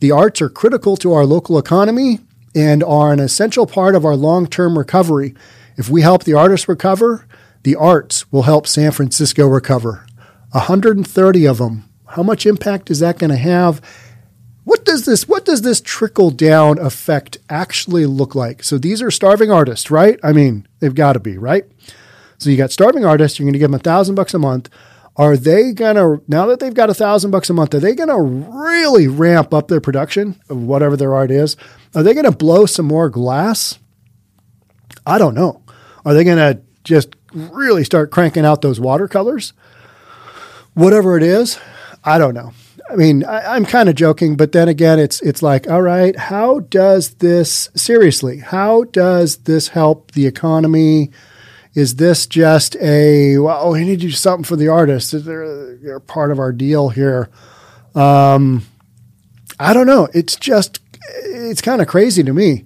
The 0.00 0.10
arts 0.10 0.42
are 0.42 0.50
critical 0.50 0.98
to 0.98 1.14
our 1.14 1.24
local 1.24 1.56
economy 1.56 2.18
and 2.54 2.84
are 2.84 3.14
an 3.14 3.18
essential 3.18 3.66
part 3.66 3.94
of 3.94 4.04
our 4.04 4.14
long 4.14 4.46
term 4.46 4.76
recovery. 4.76 5.34
If 5.78 5.88
we 5.88 6.02
help 6.02 6.24
the 6.24 6.34
artists 6.34 6.68
recover, 6.68 7.26
the 7.62 7.76
arts 7.76 8.30
will 8.30 8.42
help 8.42 8.66
San 8.66 8.92
Francisco 8.92 9.46
recover. 9.46 10.04
130 10.50 11.46
of 11.46 11.56
them. 11.56 11.88
How 12.08 12.22
much 12.22 12.44
impact 12.44 12.90
is 12.90 12.98
that 12.98 13.18
going 13.18 13.30
to 13.30 13.38
have? 13.38 13.80
what 14.64 14.84
does 14.84 15.06
this 15.06 15.26
what 15.26 15.46
does 15.46 15.62
this 15.62 15.80
trickle 15.80 16.30
down 16.30 16.78
effect 16.78 17.38
actually 17.48 18.04
look 18.04 18.34
like? 18.34 18.62
So 18.62 18.76
these 18.76 19.00
are 19.00 19.10
starving 19.10 19.50
artists, 19.50 19.90
right? 19.90 20.20
I 20.22 20.34
mean, 20.34 20.68
they've 20.80 20.94
got 20.94 21.14
to 21.14 21.20
be, 21.20 21.38
right? 21.38 21.64
So 22.40 22.48
you 22.48 22.56
got 22.56 22.72
starving 22.72 23.04
artists, 23.04 23.38
you're 23.38 23.44
going 23.44 23.52
to 23.52 23.58
give 23.58 23.70
them 23.70 23.78
a 23.78 23.82
thousand 23.82 24.14
bucks 24.14 24.32
a 24.32 24.38
month. 24.38 24.70
are 25.16 25.36
they 25.36 25.72
gonna 25.72 26.20
now 26.26 26.46
that 26.46 26.60
they've 26.60 26.72
got 26.72 26.88
a 26.88 26.94
thousand 26.94 27.30
bucks 27.30 27.50
a 27.50 27.52
month? 27.52 27.74
Are 27.74 27.80
they 27.80 27.94
gonna 27.94 28.20
really 28.22 29.08
ramp 29.08 29.52
up 29.52 29.68
their 29.68 29.80
production 29.80 30.40
of 30.48 30.62
whatever 30.62 30.96
their 30.96 31.14
art 31.14 31.30
is? 31.30 31.56
Are 31.94 32.02
they 32.02 32.14
gonna 32.14 32.32
blow 32.32 32.64
some 32.64 32.86
more 32.86 33.10
glass? 33.10 33.78
I 35.04 35.18
don't 35.18 35.34
know. 35.34 35.62
Are 36.06 36.14
they 36.14 36.24
gonna 36.24 36.62
just 36.82 37.14
really 37.34 37.84
start 37.84 38.10
cranking 38.10 38.46
out 38.46 38.62
those 38.62 38.80
watercolors? 38.80 39.52
Whatever 40.72 41.18
it 41.18 41.22
is, 41.22 41.58
I 42.04 42.16
don't 42.16 42.34
know. 42.34 42.52
I 42.88 42.96
mean, 42.96 43.24
I, 43.24 43.56
am 43.56 43.66
kind 43.66 43.88
of 43.88 43.96
joking, 43.96 44.36
but 44.36 44.52
then 44.52 44.68
again, 44.68 44.98
it's 44.98 45.20
it's 45.20 45.42
like, 45.42 45.68
all 45.68 45.82
right, 45.82 46.16
how 46.16 46.60
does 46.60 47.14
this 47.16 47.68
seriously? 47.74 48.38
How 48.38 48.84
does 48.84 49.38
this 49.38 49.68
help 49.68 50.12
the 50.12 50.26
economy? 50.26 51.10
Is 51.74 51.96
this 51.96 52.26
just 52.26 52.76
a 52.76 53.38
well? 53.38 53.72
We 53.72 53.84
need 53.84 54.00
to 54.00 54.06
do 54.06 54.10
something 54.10 54.44
for 54.44 54.56
the 54.56 54.68
artists. 54.68 55.12
They're, 55.12 55.76
they're 55.76 56.00
part 56.00 56.32
of 56.32 56.38
our 56.38 56.52
deal 56.52 56.88
here. 56.88 57.30
Um, 57.94 58.66
I 59.58 59.72
don't 59.72 59.86
know. 59.86 60.08
It's 60.12 60.36
just 60.36 60.80
it's 61.22 61.62
kind 61.62 61.80
of 61.80 61.88
crazy 61.88 62.22
to 62.24 62.32
me. 62.32 62.64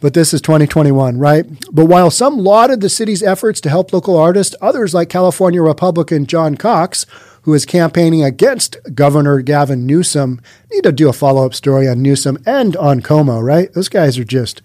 But 0.00 0.12
this 0.12 0.34
is 0.34 0.42
2021, 0.42 1.18
right? 1.18 1.46
But 1.72 1.86
while 1.86 2.10
some 2.10 2.38
lauded 2.38 2.80
the 2.80 2.90
city's 2.90 3.22
efforts 3.22 3.60
to 3.62 3.70
help 3.70 3.92
local 3.92 4.16
artists, 4.16 4.54
others 4.60 4.92
like 4.92 5.08
California 5.08 5.62
Republican 5.62 6.26
John 6.26 6.54
Cox 6.56 7.06
who 7.46 7.54
is 7.54 7.64
campaigning 7.64 8.24
against 8.24 8.76
Governor 8.92 9.40
Gavin 9.40 9.86
Newsom. 9.86 10.40
Need 10.72 10.82
to 10.82 10.90
do 10.90 11.08
a 11.08 11.12
follow 11.12 11.46
up 11.46 11.54
story 11.54 11.86
on 11.86 12.02
Newsom 12.02 12.38
and 12.44 12.76
on 12.76 13.00
Cuomo, 13.00 13.40
right? 13.40 13.72
Those 13.72 13.88
guys 13.88 14.18
are 14.18 14.24
just, 14.24 14.62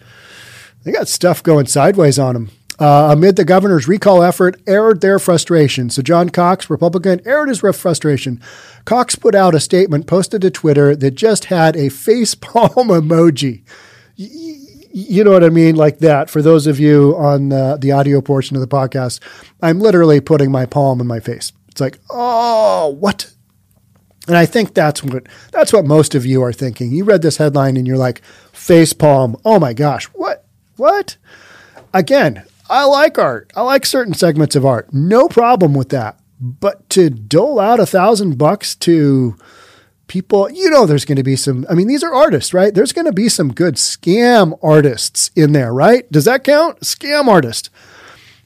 they 0.83 0.91
got 0.91 1.07
stuff 1.07 1.43
going 1.43 1.67
sideways 1.67 2.17
on 2.17 2.33
them. 2.33 2.50
Uh, 2.81 3.11
amid 3.11 3.35
the 3.35 3.45
governor's 3.45 3.88
recall 3.88 4.23
effort, 4.23 4.59
aired 4.65 5.01
their 5.01 5.19
frustration. 5.19 5.91
So 5.91 6.01
John 6.01 6.29
Cox, 6.29 6.67
Republican, 6.67 7.21
aired 7.25 7.47
his 7.47 7.59
frustration. 7.59 8.41
Cox 8.85 9.15
put 9.15 9.35
out 9.35 9.53
a 9.53 9.59
statement 9.59 10.07
posted 10.07 10.41
to 10.41 10.50
Twitter 10.50 10.95
that 10.95 11.11
just 11.11 11.45
had 11.45 11.75
a 11.75 11.89
face 11.89 12.33
palm 12.33 12.69
emoji. 12.89 13.61
you 14.15 15.23
know 15.23 15.29
what 15.29 15.43
I 15.43 15.50
mean? 15.50 15.75
Like 15.75 16.00
that. 16.00 16.31
For 16.31 16.41
those 16.41 16.65
of 16.65 16.79
you 16.79 17.15
on 17.17 17.50
the, 17.50 17.77
the 17.79 17.91
audio 17.91 18.19
portion 18.19 18.57
of 18.57 18.61
the 18.61 18.67
podcast, 18.67 19.19
I'm 19.61 19.79
literally 19.79 20.19
putting 20.19 20.51
my 20.51 20.65
palm 20.65 21.00
in 21.00 21.05
my 21.05 21.19
face. 21.19 21.53
It's 21.69 21.81
like, 21.81 22.00
oh, 22.09 22.97
what? 23.00 23.31
And 24.27 24.35
I 24.35 24.47
think 24.47 24.73
that's 24.73 25.03
what 25.03 25.27
that's 25.51 25.71
what 25.71 25.85
most 25.85 26.15
of 26.15 26.25
you 26.25 26.41
are 26.41 26.53
thinking. 26.53 26.91
You 26.91 27.03
read 27.03 27.21
this 27.21 27.38
headline 27.38 27.77
and 27.77 27.85
you're 27.85 27.97
like, 27.97 28.23
face 28.53 28.91
palm. 28.93 29.38
Oh 29.45 29.59
my 29.59 29.73
gosh, 29.73 30.05
what? 30.05 30.45
What? 30.77 31.17
Again, 31.93 32.43
I 32.71 32.85
like 32.85 33.19
art. 33.19 33.51
I 33.55 33.61
like 33.61 33.85
certain 33.85 34.13
segments 34.13 34.55
of 34.55 34.65
art. 34.65 34.93
No 34.93 35.27
problem 35.27 35.73
with 35.73 35.89
that. 35.89 36.17
But 36.39 36.89
to 36.91 37.09
dole 37.09 37.59
out 37.59 37.79
a 37.79 37.85
thousand 37.85 38.37
bucks 38.37 38.75
to 38.75 39.35
people, 40.07 40.49
you 40.49 40.69
know, 40.69 40.85
there's 40.85 41.05
going 41.05 41.17
to 41.17 41.23
be 41.23 41.35
some. 41.35 41.65
I 41.69 41.73
mean, 41.73 41.87
these 41.87 42.03
are 42.03 42.13
artists, 42.13 42.53
right? 42.53 42.73
There's 42.73 42.93
going 42.93 43.05
to 43.05 43.13
be 43.13 43.29
some 43.29 43.53
good 43.53 43.75
scam 43.75 44.57
artists 44.63 45.31
in 45.35 45.51
there, 45.51 45.73
right? 45.73 46.09
Does 46.11 46.25
that 46.25 46.43
count? 46.45 46.79
Scam 46.79 47.27
artist. 47.27 47.69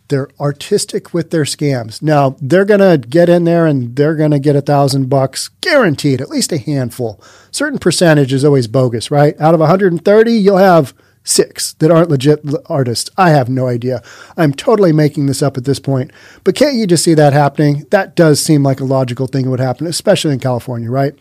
They're 0.07 0.29
artistic 0.39 1.13
with 1.13 1.31
their 1.31 1.45
scams. 1.45 2.01
Now 2.01 2.35
they're 2.39 2.65
gonna 2.65 2.97
get 2.97 3.27
in 3.27 3.43
there 3.43 3.65
and 3.65 3.95
they're 3.95 4.15
gonna 4.15 4.37
get 4.37 4.55
a 4.55 4.61
thousand 4.61 5.09
bucks 5.09 5.47
guaranteed, 5.61 6.21
at 6.21 6.29
least 6.29 6.51
a 6.51 6.59
handful. 6.59 7.19
Certain 7.49 7.79
percentage 7.79 8.31
is 8.31 8.45
always 8.45 8.67
bogus, 8.67 9.09
right? 9.09 9.39
Out 9.41 9.55
of 9.55 9.61
130, 9.61 10.31
you'll 10.31 10.57
have 10.57 10.93
six 11.25 11.73
that 11.73 11.91
aren't 11.91 12.09
legit 12.09 12.41
artists. 12.67 13.09
I 13.17 13.31
have 13.31 13.49
no 13.49 13.67
idea. 13.67 14.01
I'm 14.37 14.53
totally 14.53 14.93
making 14.93 15.25
this 15.25 15.41
up 15.41 15.57
at 15.57 15.65
this 15.65 15.79
point. 15.79 16.11
But 16.45 16.55
can't 16.55 16.75
you 16.75 16.87
just 16.87 17.03
see 17.03 17.15
that 17.15 17.33
happening? 17.33 17.85
That 17.91 18.15
does 18.15 18.39
seem 18.39 18.63
like 18.63 18.79
a 18.79 18.85
logical 18.85 19.27
thing 19.27 19.49
would 19.49 19.59
happen, 19.59 19.87
especially 19.87 20.33
in 20.33 20.39
California, 20.39 20.89
right? 20.89 21.13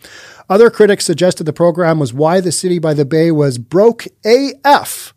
Other 0.49 0.69
critics 0.69 1.05
suggested 1.05 1.43
the 1.43 1.53
program 1.53 1.99
was 1.99 2.13
why 2.13 2.39
the 2.39 2.51
city 2.51 2.79
by 2.79 2.93
the 2.93 3.03
bay 3.03 3.31
was 3.31 3.57
broke 3.57 4.05
AF. 4.23 5.13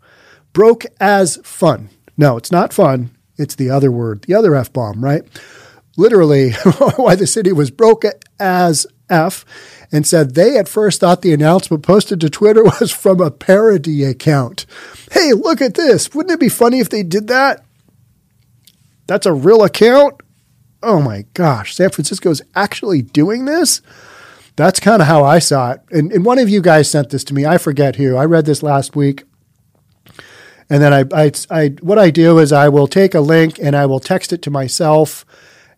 Broke 0.53 0.87
as 0.99 1.39
fun. 1.45 1.91
No, 2.17 2.37
it's 2.37 2.51
not 2.51 2.73
fun. 2.73 3.11
It's 3.37 3.55
the 3.55 3.71
other 3.71 3.93
word, 3.93 4.23
the 4.23 4.35
other 4.35 4.57
F 4.57 4.73
bomb, 4.73 5.05
right? 5.05 5.23
Literally, 5.97 6.53
why 6.97 7.15
the 7.15 7.27
city 7.27 7.53
was 7.53 7.71
broke 7.71 8.05
as 8.41 8.87
F 9.09 9.45
and 9.91 10.07
said 10.07 10.35
they 10.35 10.59
at 10.59 10.69
first 10.69 11.01
thought 11.01 11.23
the 11.23 11.33
announcement 11.33 11.83
posted 11.83 12.21
to 12.21 12.31
Twitter 12.31 12.63
was 12.81 12.91
from 12.91 13.21
a 13.21 13.31
parody 13.31 14.05
account. 14.05 14.67
Hey, 15.13 15.33
look 15.33 15.61
at 15.61 15.75
this. 15.75 16.15
Wouldn't 16.15 16.35
it 16.35 16.41
be 16.41 16.49
funny 16.49 16.81
if 16.81 16.89
they 16.89 17.03
did 17.03 17.29
that? 17.29 17.65
That's 19.07 19.27
a 19.27 19.33
real 19.33 19.65
account? 19.65 20.21
Oh 20.83 21.01
my 21.01 21.25
gosh, 21.35 21.75
San 21.75 21.91
Francisco's 21.91 22.43
actually 22.55 23.03
doing 23.03 23.47
this? 23.47 23.83
That's 24.57 24.81
kind 24.81 25.01
of 25.01 25.09
how 25.09 25.25
I 25.25 25.39
saw 25.39 25.73
it. 25.73 25.81
And, 25.91 26.13
and 26.13 26.25
one 26.25 26.39
of 26.39 26.49
you 26.49 26.61
guys 26.61 26.91
sent 26.91 27.11
this 27.11 27.25
to 27.25 27.35
me. 27.35 27.47
I 27.47 27.59
forget 27.59 27.97
who. 27.97 28.17
I 28.17 28.25
read 28.25 28.45
this 28.45 28.63
last 28.63 28.97
week. 28.97 29.25
And 30.71 30.83
then 30.83 30.93
I, 30.93 31.05
I, 31.15 31.33
I, 31.51 31.69
what 31.81 31.99
I 31.99 32.11
do 32.11 32.39
is 32.39 32.53
I 32.53 32.69
will 32.69 32.87
take 32.87 33.15
a 33.15 33.21
link 33.21 33.59
and 33.59 33.75
I 33.75 33.87
will 33.87 34.01
text 34.01 34.33
it 34.33 34.43
to 34.43 34.51
myself, 34.51 35.25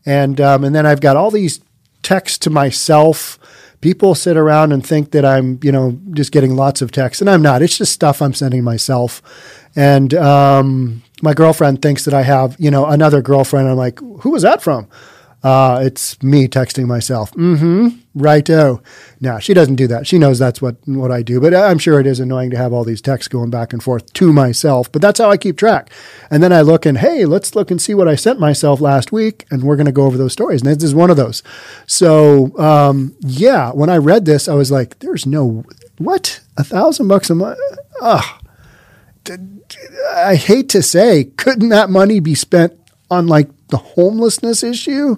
and 0.05 0.41
um, 0.41 0.65
and 0.65 0.75
then 0.75 0.85
I've 0.85 1.01
got 1.01 1.17
all 1.17 1.31
these 1.31 1.61
texts 2.03 2.39
to 2.39 2.51
myself. 2.51 3.39
People 3.81 4.15
sit 4.15 4.37
around 4.37 4.73
and 4.73 4.87
think 4.87 5.13
that 5.13 5.25
I'm, 5.25 5.59
you 5.63 5.73
know, 5.73 5.99
just 6.13 6.33
getting 6.33 6.55
lots 6.55 6.83
of 6.83 6.93
texts, 6.93 7.21
and 7.21 7.31
I'm 7.31 7.43
not. 7.43 7.63
It's 7.63 7.79
just 7.79 7.93
stuff 7.93 8.21
I'm 8.21 8.35
sending 8.35 8.63
myself, 8.63 9.23
and 9.75 10.13
um, 10.15 11.03
my 11.23 11.35
girlfriend 11.35 11.83
thinks 11.83 12.05
that 12.05 12.15
I 12.15 12.23
have, 12.23 12.57
you 12.59 12.71
know, 12.71 12.87
another 12.87 13.23
girlfriend. 13.23 13.69
I'm 13.69 13.77
like, 13.77 13.99
who 13.99 14.31
was 14.31 14.43
that 14.43 14.63
from? 14.63 14.89
Uh, 15.43 15.81
it's 15.83 16.23
me 16.23 16.47
texting 16.47 16.87
myself. 16.87 17.33
Mm-hmm. 17.33 17.89
Righto. 18.15 18.83
Now 19.21 19.39
she 19.39 19.55
doesn't 19.55 19.77
do 19.77 19.87
that. 19.87 20.07
She 20.07 20.19
knows 20.19 20.39
that's 20.39 20.61
what 20.61 20.77
what 20.87 21.11
I 21.11 21.23
do. 21.23 21.41
But 21.41 21.55
I'm 21.55 21.79
sure 21.79 21.99
it 21.99 22.07
is 22.07 22.21
annoying 22.21 22.51
to 22.51 22.59
have 22.59 22.73
all 22.73 22.85
these 22.85 23.01
texts 23.01 23.29
going 23.29 23.49
back 23.49 23.73
and 23.73 23.83
forth 23.83 24.13
to 24.15 24.33
myself. 24.33 24.93
But 24.93 25.01
that's 25.01 25.19
how 25.19 25.31
I 25.31 25.39
keep 25.39 25.57
track. 25.57 25.91
And 26.31 26.43
then 26.43 26.53
I 26.53 26.61
look 26.61 26.85
and 26.85 26.99
hey, 26.99 27.25
let's 27.25 27.55
look 27.55 27.71
and 27.71 27.81
see 27.81 27.95
what 27.95 28.09
I 28.09 28.17
sent 28.17 28.39
myself 28.39 28.81
last 28.81 29.13
week, 29.13 29.47
and 29.51 29.63
we're 29.63 29.77
going 29.77 29.87
to 29.87 29.93
go 29.93 30.05
over 30.05 30.19
those 30.19 30.33
stories. 30.33 30.63
And 30.63 30.75
this 30.75 30.83
is 30.83 30.95
one 30.95 31.11
of 31.11 31.17
those. 31.17 31.43
So 31.87 32.57
um, 32.59 33.15
yeah, 33.21 33.71
when 33.71 33.89
I 33.89 33.97
read 33.97 34.27
this, 34.27 34.47
I 34.47 34.55
was 34.55 34.71
like, 34.71 34.99
"There's 34.99 35.25
no 35.25 35.65
what 35.97 36.41
a 36.59 36.65
thousand 36.65 37.09
bucks 37.09 37.31
a 37.31 37.35
month." 37.35 37.59
Ugh. 38.03 38.25
I 40.17 40.35
hate 40.35 40.69
to 40.71 40.83
say, 40.83 41.25
couldn't 41.25 41.69
that 41.69 41.91
money 41.91 42.21
be 42.21 42.35
spent 42.35 42.73
on 43.11 43.27
like 43.27 43.49
the 43.71 43.79
homelessness 43.79 44.63
issue, 44.63 45.17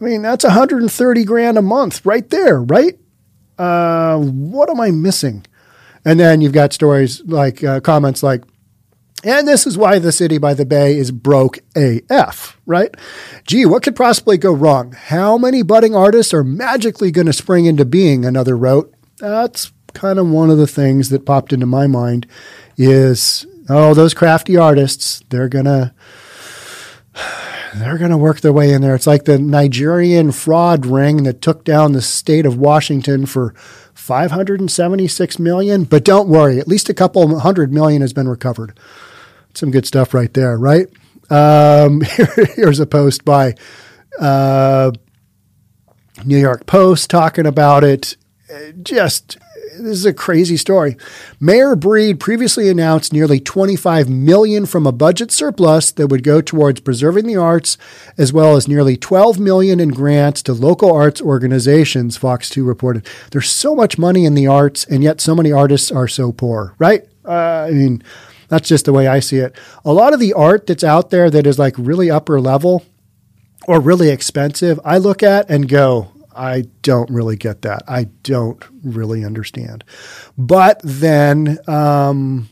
I 0.00 0.04
mean, 0.04 0.22
that's 0.22 0.44
130 0.44 1.24
grand 1.24 1.58
a 1.58 1.62
month 1.62 2.04
right 2.04 2.28
there, 2.30 2.60
right? 2.60 2.98
Uh, 3.58 4.18
what 4.18 4.68
am 4.68 4.80
I 4.80 4.90
missing? 4.90 5.46
And 6.04 6.20
then 6.20 6.40
you've 6.40 6.52
got 6.52 6.72
stories 6.72 7.22
like 7.24 7.62
uh, 7.64 7.80
comments 7.80 8.22
like, 8.22 8.44
and 9.22 9.48
this 9.48 9.66
is 9.66 9.78
why 9.78 9.98
the 9.98 10.12
city 10.12 10.36
by 10.36 10.52
the 10.52 10.66
bay 10.66 10.98
is 10.98 11.10
broke 11.10 11.60
AF, 11.74 12.60
right? 12.66 12.94
Gee, 13.46 13.64
what 13.64 13.82
could 13.82 13.96
possibly 13.96 14.36
go 14.36 14.52
wrong? 14.52 14.92
How 14.92 15.38
many 15.38 15.62
budding 15.62 15.94
artists 15.94 16.34
are 16.34 16.44
magically 16.44 17.10
going 17.10 17.26
to 17.26 17.32
spring 17.32 17.64
into 17.64 17.86
being? 17.86 18.26
Another 18.26 18.56
wrote. 18.56 18.92
That's 19.18 19.72
kind 19.94 20.18
of 20.18 20.28
one 20.28 20.50
of 20.50 20.58
the 20.58 20.66
things 20.66 21.08
that 21.08 21.24
popped 21.24 21.54
into 21.54 21.64
my 21.64 21.86
mind 21.86 22.26
is, 22.76 23.46
oh, 23.70 23.94
those 23.94 24.12
crafty 24.12 24.58
artists, 24.58 25.22
they're 25.30 25.48
going 25.48 25.64
to 25.64 25.94
they're 27.76 27.98
going 27.98 28.10
to 28.10 28.16
work 28.16 28.40
their 28.40 28.52
way 28.52 28.72
in 28.72 28.82
there. 28.82 28.94
It's 28.94 29.06
like 29.06 29.24
the 29.24 29.38
Nigerian 29.38 30.32
fraud 30.32 30.86
ring 30.86 31.24
that 31.24 31.42
took 31.42 31.64
down 31.64 31.92
the 31.92 32.02
state 32.02 32.46
of 32.46 32.56
Washington 32.56 33.26
for 33.26 33.54
576 33.94 35.38
million. 35.38 35.84
But 35.84 36.04
don't 36.04 36.28
worry, 36.28 36.58
at 36.58 36.68
least 36.68 36.88
a 36.88 36.94
couple 36.94 37.38
hundred 37.40 37.72
million 37.72 38.02
has 38.02 38.12
been 38.12 38.28
recovered. 38.28 38.78
Some 39.54 39.70
good 39.70 39.86
stuff 39.86 40.14
right 40.14 40.32
there, 40.34 40.56
right? 40.56 40.88
Um, 41.30 42.00
here's 42.56 42.80
a 42.80 42.86
post 42.86 43.24
by 43.24 43.54
uh, 44.20 44.92
New 46.24 46.38
York 46.38 46.66
Post 46.66 47.10
talking 47.10 47.46
about 47.46 47.84
it. 47.84 48.16
Just 48.82 49.38
this 49.78 49.98
is 49.98 50.06
a 50.06 50.12
crazy 50.12 50.56
story. 50.56 50.96
Mayor 51.40 51.74
Breed 51.76 52.20
previously 52.20 52.68
announced 52.68 53.12
nearly 53.12 53.40
25 53.40 54.08
million 54.08 54.66
from 54.66 54.86
a 54.86 54.92
budget 54.92 55.30
surplus 55.30 55.90
that 55.92 56.08
would 56.08 56.22
go 56.22 56.40
towards 56.40 56.80
preserving 56.80 57.26
the 57.26 57.36
arts, 57.36 57.76
as 58.16 58.32
well 58.32 58.56
as 58.56 58.68
nearly 58.68 58.96
12 58.96 59.38
million 59.38 59.80
in 59.80 59.88
grants 59.88 60.42
to 60.42 60.52
local 60.52 60.92
arts 60.92 61.20
organizations. 61.20 62.16
Fox 62.16 62.48
2 62.50 62.64
reported. 62.64 63.06
There's 63.30 63.50
so 63.50 63.74
much 63.74 63.98
money 63.98 64.24
in 64.24 64.34
the 64.34 64.46
arts, 64.46 64.84
and 64.84 65.02
yet 65.02 65.20
so 65.20 65.34
many 65.34 65.52
artists 65.52 65.90
are 65.90 66.08
so 66.08 66.32
poor, 66.32 66.74
right? 66.78 67.04
Uh, 67.24 67.66
I 67.68 67.70
mean, 67.70 68.02
that's 68.48 68.68
just 68.68 68.84
the 68.84 68.92
way 68.92 69.06
I 69.06 69.20
see 69.20 69.38
it. 69.38 69.56
A 69.84 69.92
lot 69.92 70.12
of 70.12 70.20
the 70.20 70.32
art 70.32 70.66
that's 70.66 70.84
out 70.84 71.10
there 71.10 71.30
that 71.30 71.46
is 71.46 71.58
like 71.58 71.74
really 71.78 72.10
upper 72.10 72.40
level 72.40 72.84
or 73.66 73.80
really 73.80 74.10
expensive, 74.10 74.78
I 74.84 74.98
look 74.98 75.22
at 75.22 75.48
and 75.50 75.68
go, 75.68 76.12
I 76.36 76.64
don't 76.82 77.10
really 77.10 77.36
get 77.36 77.62
that. 77.62 77.82
I 77.88 78.04
don't 78.22 78.62
really 78.82 79.24
understand. 79.24 79.84
But 80.36 80.80
then 80.82 81.58
um, 81.68 82.48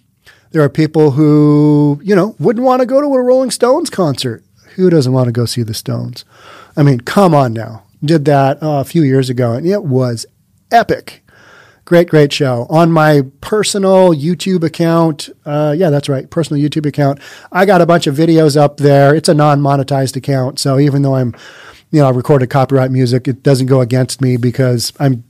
there 0.50 0.62
are 0.62 0.68
people 0.68 1.12
who, 1.12 2.00
you 2.02 2.14
know, 2.14 2.36
wouldn't 2.38 2.64
want 2.64 2.80
to 2.80 2.86
go 2.86 3.00
to 3.00 3.06
a 3.06 3.22
Rolling 3.22 3.50
Stones 3.50 3.90
concert. 3.90 4.44
Who 4.76 4.88
doesn't 4.88 5.12
want 5.12 5.26
to 5.26 5.32
go 5.32 5.44
see 5.44 5.62
the 5.62 5.74
Stones? 5.74 6.24
I 6.76 6.82
mean, 6.82 7.00
come 7.00 7.34
on 7.34 7.52
now. 7.52 7.84
Did 8.02 8.24
that 8.24 8.62
uh, 8.62 8.80
a 8.80 8.84
few 8.84 9.02
years 9.02 9.30
ago, 9.30 9.52
and 9.52 9.66
it 9.66 9.84
was 9.84 10.26
epic. 10.70 11.22
Great, 11.84 12.08
great 12.08 12.32
show. 12.32 12.66
On 12.70 12.92
my 12.92 13.22
personal 13.40 14.10
YouTube 14.10 14.62
account, 14.62 15.28
uh, 15.44 15.74
yeah, 15.76 15.90
that's 15.90 16.08
right, 16.08 16.30
personal 16.30 16.62
YouTube 16.62 16.86
account, 16.86 17.18
I 17.50 17.66
got 17.66 17.80
a 17.80 17.86
bunch 17.86 18.06
of 18.06 18.14
videos 18.14 18.56
up 18.56 18.76
there. 18.76 19.14
It's 19.14 19.28
a 19.28 19.34
non 19.34 19.60
monetized 19.60 20.16
account. 20.16 20.58
So 20.58 20.78
even 20.78 21.02
though 21.02 21.16
I'm, 21.16 21.34
you 21.92 22.00
know, 22.00 22.06
I 22.06 22.10
recorded 22.10 22.50
copyright 22.50 22.90
music, 22.90 23.28
it 23.28 23.42
doesn't 23.42 23.66
go 23.66 23.80
against 23.80 24.20
me 24.20 24.36
because 24.36 24.92
I'm, 24.98 25.22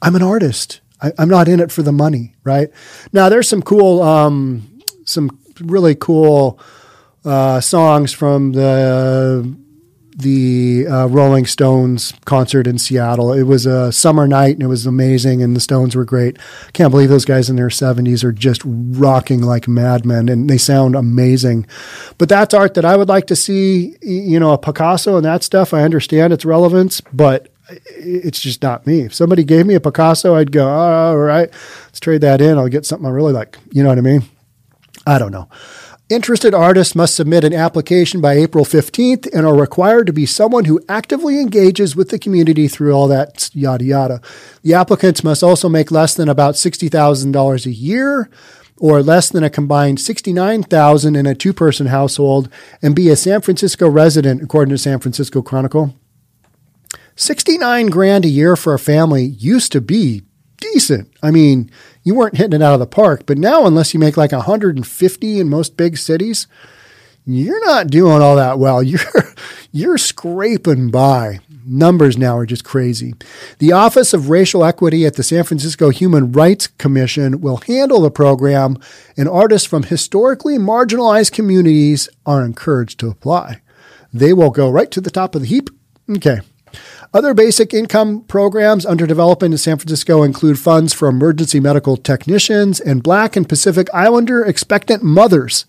I'm 0.00 0.16
an 0.16 0.22
artist. 0.22 0.80
I, 1.02 1.12
am 1.18 1.28
not 1.28 1.48
in 1.48 1.60
it 1.60 1.72
for 1.72 1.82
the 1.82 1.92
money, 1.92 2.36
right? 2.44 2.70
Now, 3.12 3.28
there's 3.28 3.48
some 3.48 3.60
cool, 3.60 4.02
um, 4.02 4.80
some 5.04 5.38
really 5.60 5.96
cool 5.96 6.60
uh, 7.24 7.60
songs 7.60 8.12
from 8.12 8.52
the 8.52 9.56
the 10.20 10.86
uh, 10.86 11.06
Rolling 11.06 11.46
Stones 11.46 12.12
concert 12.24 12.66
in 12.66 12.78
Seattle. 12.78 13.32
It 13.32 13.44
was 13.44 13.66
a 13.66 13.92
summer 13.92 14.26
night 14.26 14.54
and 14.54 14.62
it 14.62 14.68
was 14.68 14.86
amazing, 14.86 15.42
and 15.42 15.54
the 15.54 15.60
Stones 15.60 15.96
were 15.96 16.04
great. 16.04 16.38
Can't 16.72 16.90
believe 16.90 17.08
those 17.08 17.24
guys 17.24 17.50
in 17.50 17.56
their 17.56 17.68
70s 17.68 18.24
are 18.24 18.32
just 18.32 18.62
rocking 18.64 19.42
like 19.42 19.68
madmen, 19.68 20.28
and 20.28 20.48
they 20.48 20.58
sound 20.58 20.94
amazing. 20.94 21.66
But 22.18 22.28
that's 22.28 22.54
art 22.54 22.74
that 22.74 22.84
I 22.84 22.96
would 22.96 23.08
like 23.08 23.26
to 23.28 23.36
see. 23.36 23.96
You 24.02 24.40
know, 24.40 24.52
a 24.52 24.58
Picasso 24.58 25.16
and 25.16 25.24
that 25.24 25.42
stuff. 25.42 25.74
I 25.74 25.82
understand 25.82 26.32
its 26.32 26.44
relevance, 26.44 27.00
but 27.12 27.48
it's 27.70 28.40
just 28.40 28.62
not 28.62 28.86
me. 28.86 29.02
If 29.02 29.14
somebody 29.14 29.44
gave 29.44 29.66
me 29.66 29.74
a 29.74 29.80
Picasso, 29.80 30.34
I'd 30.34 30.52
go, 30.52 30.68
all 30.68 31.16
right, 31.16 31.50
let's 31.84 32.00
trade 32.00 32.22
that 32.22 32.40
in. 32.40 32.58
I'll 32.58 32.68
get 32.68 32.86
something 32.86 33.06
I 33.06 33.10
really 33.10 33.32
like. 33.32 33.58
You 33.72 33.82
know 33.82 33.88
what 33.88 33.98
I 33.98 34.02
mean? 34.02 34.22
I 35.06 35.18
don't 35.18 35.32
know. 35.32 35.48
Interested 36.10 36.52
artists 36.54 36.96
must 36.96 37.14
submit 37.14 37.44
an 37.44 37.54
application 37.54 38.20
by 38.20 38.32
April 38.32 38.64
15th 38.64 39.32
and 39.32 39.46
are 39.46 39.54
required 39.54 40.08
to 40.08 40.12
be 40.12 40.26
someone 40.26 40.64
who 40.64 40.80
actively 40.88 41.38
engages 41.38 41.94
with 41.94 42.08
the 42.08 42.18
community 42.18 42.66
through 42.66 42.92
all 42.92 43.06
that 43.06 43.48
yada 43.54 43.84
yada. 43.84 44.20
The 44.62 44.74
applicants 44.74 45.22
must 45.22 45.44
also 45.44 45.68
make 45.68 45.92
less 45.92 46.16
than 46.16 46.28
about 46.28 46.56
$60,000 46.56 47.64
a 47.64 47.70
year 47.70 48.28
or 48.76 49.04
less 49.04 49.28
than 49.28 49.44
a 49.44 49.50
combined 49.50 50.00
69,000 50.00 51.14
in 51.14 51.26
a 51.26 51.34
two-person 51.36 51.86
household 51.86 52.48
and 52.82 52.96
be 52.96 53.08
a 53.08 53.14
San 53.14 53.40
Francisco 53.40 53.88
resident 53.88 54.42
according 54.42 54.70
to 54.70 54.78
San 54.78 54.98
Francisco 54.98 55.42
Chronicle. 55.42 55.94
69 57.14 57.86
grand 57.86 58.24
a 58.24 58.28
year 58.28 58.56
for 58.56 58.74
a 58.74 58.80
family 58.80 59.26
used 59.26 59.70
to 59.70 59.80
be 59.80 60.22
decent. 60.60 61.12
I 61.22 61.30
mean, 61.30 61.70
you 62.02 62.14
weren't 62.14 62.36
hitting 62.36 62.60
it 62.60 62.62
out 62.62 62.74
of 62.74 62.80
the 62.80 62.86
park, 62.86 63.24
but 63.26 63.38
now 63.38 63.66
unless 63.66 63.92
you 63.92 64.00
make 64.00 64.16
like 64.16 64.32
150 64.32 65.40
in 65.40 65.48
most 65.48 65.76
big 65.76 65.98
cities, 65.98 66.46
you're 67.26 67.64
not 67.66 67.88
doing 67.88 68.22
all 68.22 68.36
that 68.36 68.58
well. 68.58 68.82
You're 68.90 69.00
you're 69.72 69.98
scraping 69.98 70.90
by. 70.90 71.40
Numbers 71.64 72.16
now 72.16 72.36
are 72.36 72.46
just 72.46 72.64
crazy. 72.64 73.14
The 73.58 73.70
Office 73.70 74.12
of 74.12 74.30
Racial 74.30 74.64
Equity 74.64 75.06
at 75.06 75.14
the 75.14 75.22
San 75.22 75.44
Francisco 75.44 75.90
Human 75.90 76.32
Rights 76.32 76.66
Commission 76.66 77.40
will 77.40 77.58
handle 77.58 78.00
the 78.00 78.10
program, 78.10 78.78
and 79.16 79.28
artists 79.28 79.68
from 79.68 79.84
historically 79.84 80.58
marginalized 80.58 81.32
communities 81.32 82.08
are 82.26 82.44
encouraged 82.44 82.98
to 83.00 83.08
apply. 83.08 83.60
They 84.12 84.32
will 84.32 84.50
go 84.50 84.68
right 84.68 84.90
to 84.90 85.00
the 85.00 85.10
top 85.10 85.34
of 85.34 85.42
the 85.42 85.48
heap. 85.48 85.70
Okay. 86.10 86.40
Other 87.12 87.34
basic 87.34 87.74
income 87.74 88.22
programs 88.22 88.86
under 88.86 89.06
development 89.06 89.54
in 89.54 89.58
San 89.58 89.78
Francisco 89.78 90.22
include 90.22 90.58
funds 90.58 90.92
for 90.92 91.08
emergency 91.08 91.60
medical 91.60 91.96
technicians 91.96 92.80
and 92.80 93.02
Black 93.02 93.36
and 93.36 93.48
Pacific 93.48 93.88
Islander 93.92 94.44
expectant 94.44 95.02
mothers. 95.02 95.66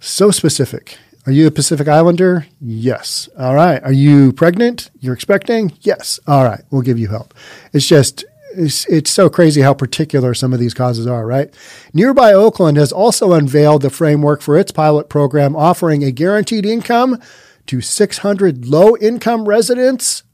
So 0.00 0.30
specific. 0.30 0.98
Are 1.26 1.32
you 1.32 1.46
a 1.46 1.50
Pacific 1.50 1.86
Islander? 1.88 2.46
Yes. 2.60 3.28
All 3.38 3.54
right. 3.54 3.82
Are 3.82 3.92
you 3.92 4.32
pregnant? 4.32 4.90
You're 4.98 5.14
expecting? 5.14 5.72
Yes. 5.82 6.18
All 6.26 6.44
right. 6.44 6.62
We'll 6.70 6.82
give 6.82 6.98
you 6.98 7.08
help. 7.08 7.34
It's 7.72 7.86
just, 7.86 8.24
it's, 8.56 8.86
it's 8.86 9.10
so 9.10 9.28
crazy 9.28 9.60
how 9.60 9.74
particular 9.74 10.32
some 10.32 10.54
of 10.54 10.58
these 10.58 10.72
causes 10.72 11.06
are, 11.06 11.26
right? 11.26 11.52
Nearby 11.92 12.32
Oakland 12.32 12.78
has 12.78 12.92
also 12.92 13.34
unveiled 13.34 13.82
the 13.82 13.90
framework 13.90 14.40
for 14.40 14.56
its 14.56 14.72
pilot 14.72 15.10
program 15.10 15.54
offering 15.54 16.02
a 16.02 16.10
guaranteed 16.10 16.64
income 16.64 17.20
to 17.68 17.80
600 17.80 18.66
low 18.66 18.96
income 18.96 19.48
residents 19.48 20.24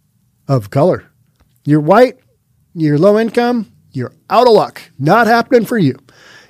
of 0.49 0.71
color. 0.71 1.11
You're 1.65 1.81
white, 1.81 2.19
you're 2.75 2.99
low 2.99 3.19
income, 3.19 3.73
you're 3.93 4.13
out 4.31 4.47
of 4.47 4.55
luck. 4.55 4.83
Not 4.99 5.27
happening 5.27 5.65
for 5.65 5.79
you. 5.79 5.99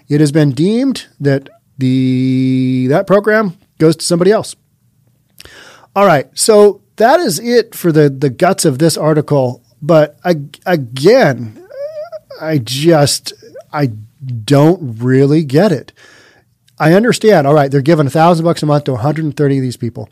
It 0.08 0.20
has 0.20 0.32
been 0.32 0.52
deemed 0.52 1.06
that 1.20 1.48
the 1.78 2.86
that 2.88 3.06
program 3.06 3.58
goes 3.78 3.96
to 3.96 4.04
somebody 4.04 4.30
else. 4.30 4.54
All 5.96 6.06
right, 6.06 6.28
so 6.36 6.82
that 6.96 7.20
is 7.20 7.38
it 7.38 7.74
for 7.74 7.90
the 7.90 8.10
the 8.10 8.30
guts 8.30 8.64
of 8.64 8.78
this 8.78 8.96
article. 8.96 9.62
But 9.80 10.18
I, 10.24 10.36
again, 10.66 11.66
I 12.40 12.58
just 12.58 13.32
I 13.72 13.86
don't 13.86 14.98
really 15.02 15.44
get 15.44 15.72
it. 15.72 15.92
I 16.78 16.92
understand. 16.92 17.46
All 17.46 17.54
right, 17.54 17.70
they're 17.70 17.80
giving 17.80 18.06
a 18.06 18.10
thousand 18.10 18.44
bucks 18.44 18.62
a 18.62 18.66
month 18.66 18.84
to 18.84 18.92
130 18.92 19.56
of 19.56 19.62
these 19.62 19.76
people 19.76 20.08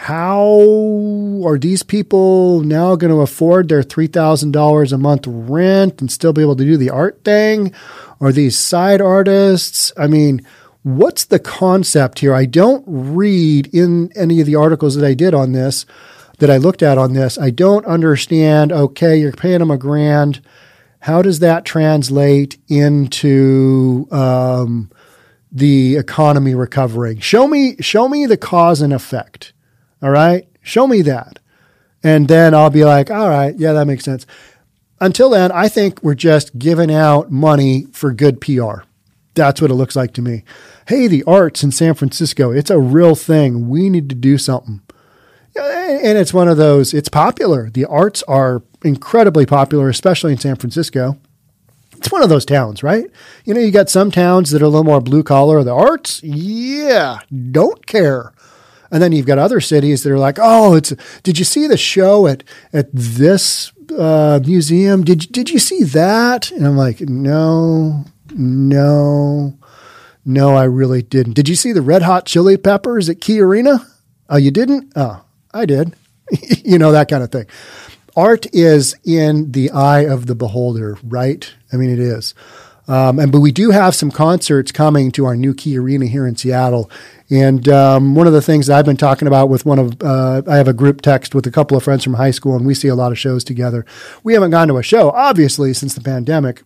how 0.00 1.42
are 1.44 1.58
these 1.58 1.82
people 1.82 2.60
now 2.60 2.94
going 2.94 3.10
to 3.10 3.20
afford 3.20 3.68
their 3.68 3.82
$3,000 3.82 4.92
a 4.92 4.96
month 4.96 5.24
rent 5.26 6.00
and 6.00 6.10
still 6.10 6.32
be 6.32 6.40
able 6.40 6.54
to 6.54 6.64
do 6.64 6.76
the 6.76 6.88
art 6.88 7.24
thing? 7.24 7.74
Are 8.20 8.30
these 8.30 8.56
side 8.56 9.00
artists? 9.00 9.92
I 9.98 10.06
mean, 10.06 10.46
what's 10.84 11.24
the 11.24 11.40
concept 11.40 12.20
here? 12.20 12.32
I 12.32 12.44
don't 12.44 12.84
read 12.86 13.74
in 13.74 14.12
any 14.14 14.40
of 14.40 14.46
the 14.46 14.54
articles 14.54 14.94
that 14.94 15.04
I 15.04 15.14
did 15.14 15.34
on 15.34 15.50
this, 15.50 15.84
that 16.38 16.48
I 16.48 16.58
looked 16.58 16.84
at 16.84 16.96
on 16.96 17.14
this. 17.14 17.36
I 17.36 17.50
don't 17.50 17.84
understand, 17.84 18.70
okay, 18.70 19.16
you're 19.18 19.32
paying 19.32 19.58
them 19.58 19.72
a 19.72 19.76
grand. 19.76 20.40
How 21.00 21.22
does 21.22 21.40
that 21.40 21.64
translate 21.64 22.56
into 22.68 24.06
um, 24.12 24.92
the 25.50 25.96
economy 25.96 26.54
recovering? 26.54 27.18
Show 27.18 27.48
me, 27.48 27.74
show 27.80 28.08
me 28.08 28.26
the 28.26 28.36
cause 28.36 28.80
and 28.80 28.92
effect. 28.92 29.52
All 30.02 30.10
right. 30.10 30.48
Show 30.62 30.86
me 30.86 31.02
that. 31.02 31.38
And 32.02 32.28
then 32.28 32.54
I'll 32.54 32.70
be 32.70 32.84
like, 32.84 33.10
all 33.10 33.28
right, 33.28 33.56
yeah, 33.56 33.72
that 33.72 33.86
makes 33.86 34.04
sense. 34.04 34.26
Until 35.00 35.30
then, 35.30 35.50
I 35.50 35.68
think 35.68 36.02
we're 36.02 36.14
just 36.14 36.58
giving 36.58 36.92
out 36.92 37.30
money 37.30 37.86
for 37.92 38.12
good 38.12 38.40
PR. 38.40 38.82
That's 39.34 39.60
what 39.60 39.70
it 39.70 39.74
looks 39.74 39.96
like 39.96 40.12
to 40.14 40.22
me. 40.22 40.44
Hey, 40.86 41.06
the 41.06 41.24
arts 41.24 41.62
in 41.62 41.70
San 41.70 41.94
Francisco, 41.94 42.50
it's 42.50 42.70
a 42.70 42.78
real 42.78 43.14
thing. 43.14 43.68
We 43.68 43.90
need 43.90 44.08
to 44.08 44.14
do 44.14 44.38
something. 44.38 44.80
And 45.56 46.18
it's 46.18 46.34
one 46.34 46.48
of 46.48 46.56
those, 46.56 46.94
it's 46.94 47.08
popular. 47.08 47.70
The 47.70 47.84
arts 47.84 48.22
are 48.24 48.62
incredibly 48.84 49.46
popular, 49.46 49.88
especially 49.88 50.32
in 50.32 50.38
San 50.38 50.56
Francisco. 50.56 51.18
It's 51.96 52.12
one 52.12 52.22
of 52.22 52.28
those 52.28 52.44
towns, 52.44 52.84
right? 52.84 53.10
You 53.44 53.54
know, 53.54 53.60
you 53.60 53.72
got 53.72 53.90
some 53.90 54.12
towns 54.12 54.50
that 54.50 54.62
are 54.62 54.66
a 54.66 54.68
little 54.68 54.84
more 54.84 55.00
blue 55.00 55.24
collar. 55.24 55.64
The 55.64 55.74
arts, 55.74 56.22
yeah, 56.22 57.20
don't 57.50 57.84
care. 57.86 58.32
And 58.90 59.02
then 59.02 59.12
you've 59.12 59.26
got 59.26 59.38
other 59.38 59.60
cities 59.60 60.02
that 60.02 60.12
are 60.12 60.18
like, 60.18 60.38
oh, 60.40 60.74
it's. 60.74 60.94
Did 61.22 61.38
you 61.38 61.44
see 61.44 61.66
the 61.66 61.76
show 61.76 62.26
at 62.26 62.44
at 62.72 62.88
this 62.92 63.72
uh, 63.96 64.40
museum? 64.44 65.04
Did 65.04 65.30
did 65.30 65.50
you 65.50 65.58
see 65.58 65.84
that? 65.84 66.50
And 66.50 66.66
I'm 66.66 66.76
like, 66.76 67.00
no, 67.00 68.04
no, 68.34 69.58
no, 70.24 70.56
I 70.56 70.64
really 70.64 71.02
didn't. 71.02 71.34
Did 71.34 71.48
you 71.48 71.54
see 71.54 71.72
the 71.72 71.82
Red 71.82 72.02
Hot 72.02 72.26
Chili 72.26 72.56
Peppers 72.56 73.08
at 73.08 73.20
Key 73.20 73.40
Arena? 73.40 73.86
Oh, 74.28 74.36
you 74.36 74.50
didn't? 74.50 74.92
Oh, 74.96 75.24
I 75.52 75.66
did. 75.66 75.94
you 76.64 76.78
know 76.78 76.92
that 76.92 77.08
kind 77.08 77.22
of 77.22 77.30
thing. 77.30 77.46
Art 78.16 78.46
is 78.52 78.96
in 79.04 79.52
the 79.52 79.70
eye 79.70 80.00
of 80.00 80.26
the 80.26 80.34
beholder, 80.34 80.98
right? 81.04 81.50
I 81.72 81.76
mean, 81.76 81.90
it 81.90 82.00
is. 82.00 82.34
Um, 82.88 83.18
and 83.18 83.30
but 83.30 83.40
we 83.40 83.52
do 83.52 83.70
have 83.70 83.94
some 83.94 84.10
concerts 84.10 84.72
coming 84.72 85.12
to 85.12 85.26
our 85.26 85.36
new 85.36 85.54
Key 85.54 85.78
Arena 85.78 86.06
here 86.06 86.26
in 86.26 86.36
Seattle. 86.36 86.90
And 87.30 87.68
um, 87.68 88.14
one 88.14 88.26
of 88.26 88.32
the 88.32 88.40
things 88.40 88.66
that 88.66 88.78
I've 88.78 88.86
been 88.86 88.96
talking 88.96 89.28
about 89.28 89.50
with 89.50 89.66
one 89.66 89.78
of, 89.78 90.02
uh, 90.02 90.40
I 90.48 90.56
have 90.56 90.68
a 90.68 90.72
group 90.72 91.02
text 91.02 91.34
with 91.34 91.46
a 91.46 91.50
couple 91.50 91.76
of 91.76 91.84
friends 91.84 92.02
from 92.02 92.14
high 92.14 92.30
school, 92.30 92.56
and 92.56 92.66
we 92.66 92.72
see 92.74 92.88
a 92.88 92.94
lot 92.94 93.12
of 93.12 93.18
shows 93.18 93.44
together. 93.44 93.84
We 94.24 94.32
haven't 94.32 94.52
gone 94.52 94.68
to 94.68 94.78
a 94.78 94.82
show, 94.82 95.10
obviously, 95.10 95.74
since 95.74 95.94
the 95.94 96.00
pandemic. 96.00 96.62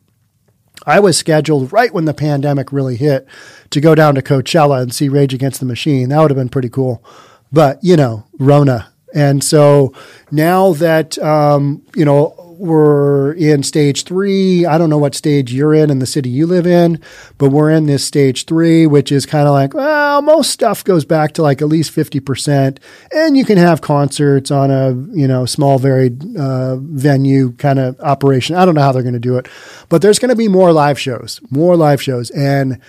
I 0.86 1.00
was 1.00 1.18
scheduled 1.18 1.72
right 1.72 1.92
when 1.92 2.04
the 2.04 2.14
pandemic 2.14 2.72
really 2.72 2.96
hit 2.96 3.26
to 3.70 3.80
go 3.80 3.94
down 3.94 4.14
to 4.14 4.22
Coachella 4.22 4.80
and 4.80 4.94
see 4.94 5.08
Rage 5.08 5.34
Against 5.34 5.58
the 5.60 5.66
Machine. 5.66 6.08
That 6.08 6.20
would 6.20 6.30
have 6.30 6.36
been 6.36 6.48
pretty 6.48 6.68
cool. 6.68 7.04
But, 7.50 7.82
you 7.82 7.96
know, 7.96 8.24
Rona. 8.38 8.92
And 9.14 9.44
so 9.44 9.92
now 10.30 10.72
that, 10.74 11.18
um, 11.18 11.82
you 11.94 12.04
know, 12.04 12.34
we're 12.62 13.32
in 13.32 13.64
stage 13.64 14.04
three. 14.04 14.64
I 14.64 14.78
don't 14.78 14.88
know 14.88 14.96
what 14.96 15.16
stage 15.16 15.52
you're 15.52 15.74
in 15.74 15.90
in 15.90 15.98
the 15.98 16.06
city 16.06 16.30
you 16.30 16.46
live 16.46 16.64
in, 16.64 17.00
but 17.36 17.50
we're 17.50 17.70
in 17.70 17.86
this 17.86 18.04
stage 18.04 18.44
three, 18.44 18.86
which 18.86 19.10
is 19.10 19.26
kind 19.26 19.48
of 19.48 19.52
like, 19.52 19.74
well, 19.74 20.22
most 20.22 20.50
stuff 20.50 20.84
goes 20.84 21.04
back 21.04 21.32
to 21.32 21.42
like 21.42 21.60
at 21.60 21.66
least 21.66 21.92
50%. 21.92 22.78
And 23.12 23.36
you 23.36 23.44
can 23.44 23.58
have 23.58 23.80
concerts 23.80 24.52
on 24.52 24.70
a, 24.70 24.92
you 25.12 25.26
know, 25.26 25.44
small, 25.44 25.80
varied 25.80 26.36
uh, 26.36 26.76
venue 26.76 27.50
kind 27.54 27.80
of 27.80 27.98
operation. 27.98 28.54
I 28.54 28.64
don't 28.64 28.76
know 28.76 28.82
how 28.82 28.92
they're 28.92 29.02
going 29.02 29.14
to 29.14 29.18
do 29.18 29.38
it, 29.38 29.48
but 29.88 30.00
there's 30.00 30.20
going 30.20 30.28
to 30.28 30.36
be 30.36 30.46
more 30.46 30.72
live 30.72 31.00
shows, 31.00 31.40
more 31.50 31.76
live 31.76 32.00
shows. 32.00 32.30
And 32.30 32.80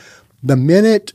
the 0.44 0.56
minute 0.56 1.14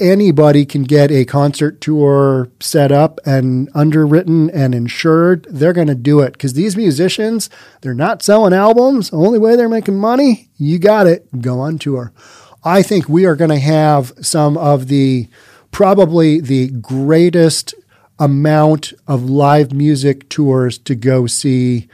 anybody 0.00 0.64
can 0.64 0.84
get 0.84 1.10
a 1.10 1.24
concert 1.24 1.80
tour 1.80 2.48
set 2.60 2.92
up 2.92 3.20
and 3.26 3.68
underwritten 3.74 4.50
and 4.50 4.74
insured, 4.74 5.46
they're 5.50 5.72
going 5.72 5.88
to 5.88 5.94
do 5.94 6.20
it 6.20 6.32
because 6.32 6.52
these 6.52 6.76
musicians, 6.76 7.50
they're 7.80 7.94
not 7.94 8.22
selling 8.22 8.52
albums. 8.52 9.10
The 9.10 9.16
only 9.16 9.38
way 9.38 9.56
they're 9.56 9.68
making 9.68 9.96
money, 9.96 10.48
you 10.56 10.78
got 10.78 11.06
it, 11.06 11.40
go 11.40 11.60
on 11.60 11.78
tour. 11.78 12.12
I 12.64 12.82
think 12.82 13.08
we 13.08 13.24
are 13.24 13.36
going 13.36 13.50
to 13.50 13.58
have 13.58 14.12
some 14.20 14.56
of 14.56 14.88
the 14.88 15.28
probably 15.70 16.40
the 16.40 16.70
greatest 16.70 17.74
amount 18.18 18.92
of 19.06 19.28
live 19.30 19.72
music 19.72 20.28
tours 20.28 20.78
to 20.78 20.94
go 20.94 21.26
see 21.26 21.88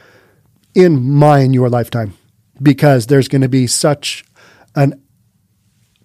in 0.74 1.02
my 1.02 1.40
and 1.40 1.54
your 1.54 1.68
lifetime 1.68 2.14
because 2.62 3.06
there's 3.06 3.28
going 3.28 3.42
to 3.42 3.48
be 3.48 3.66
such 3.66 4.24
an 4.74 5.00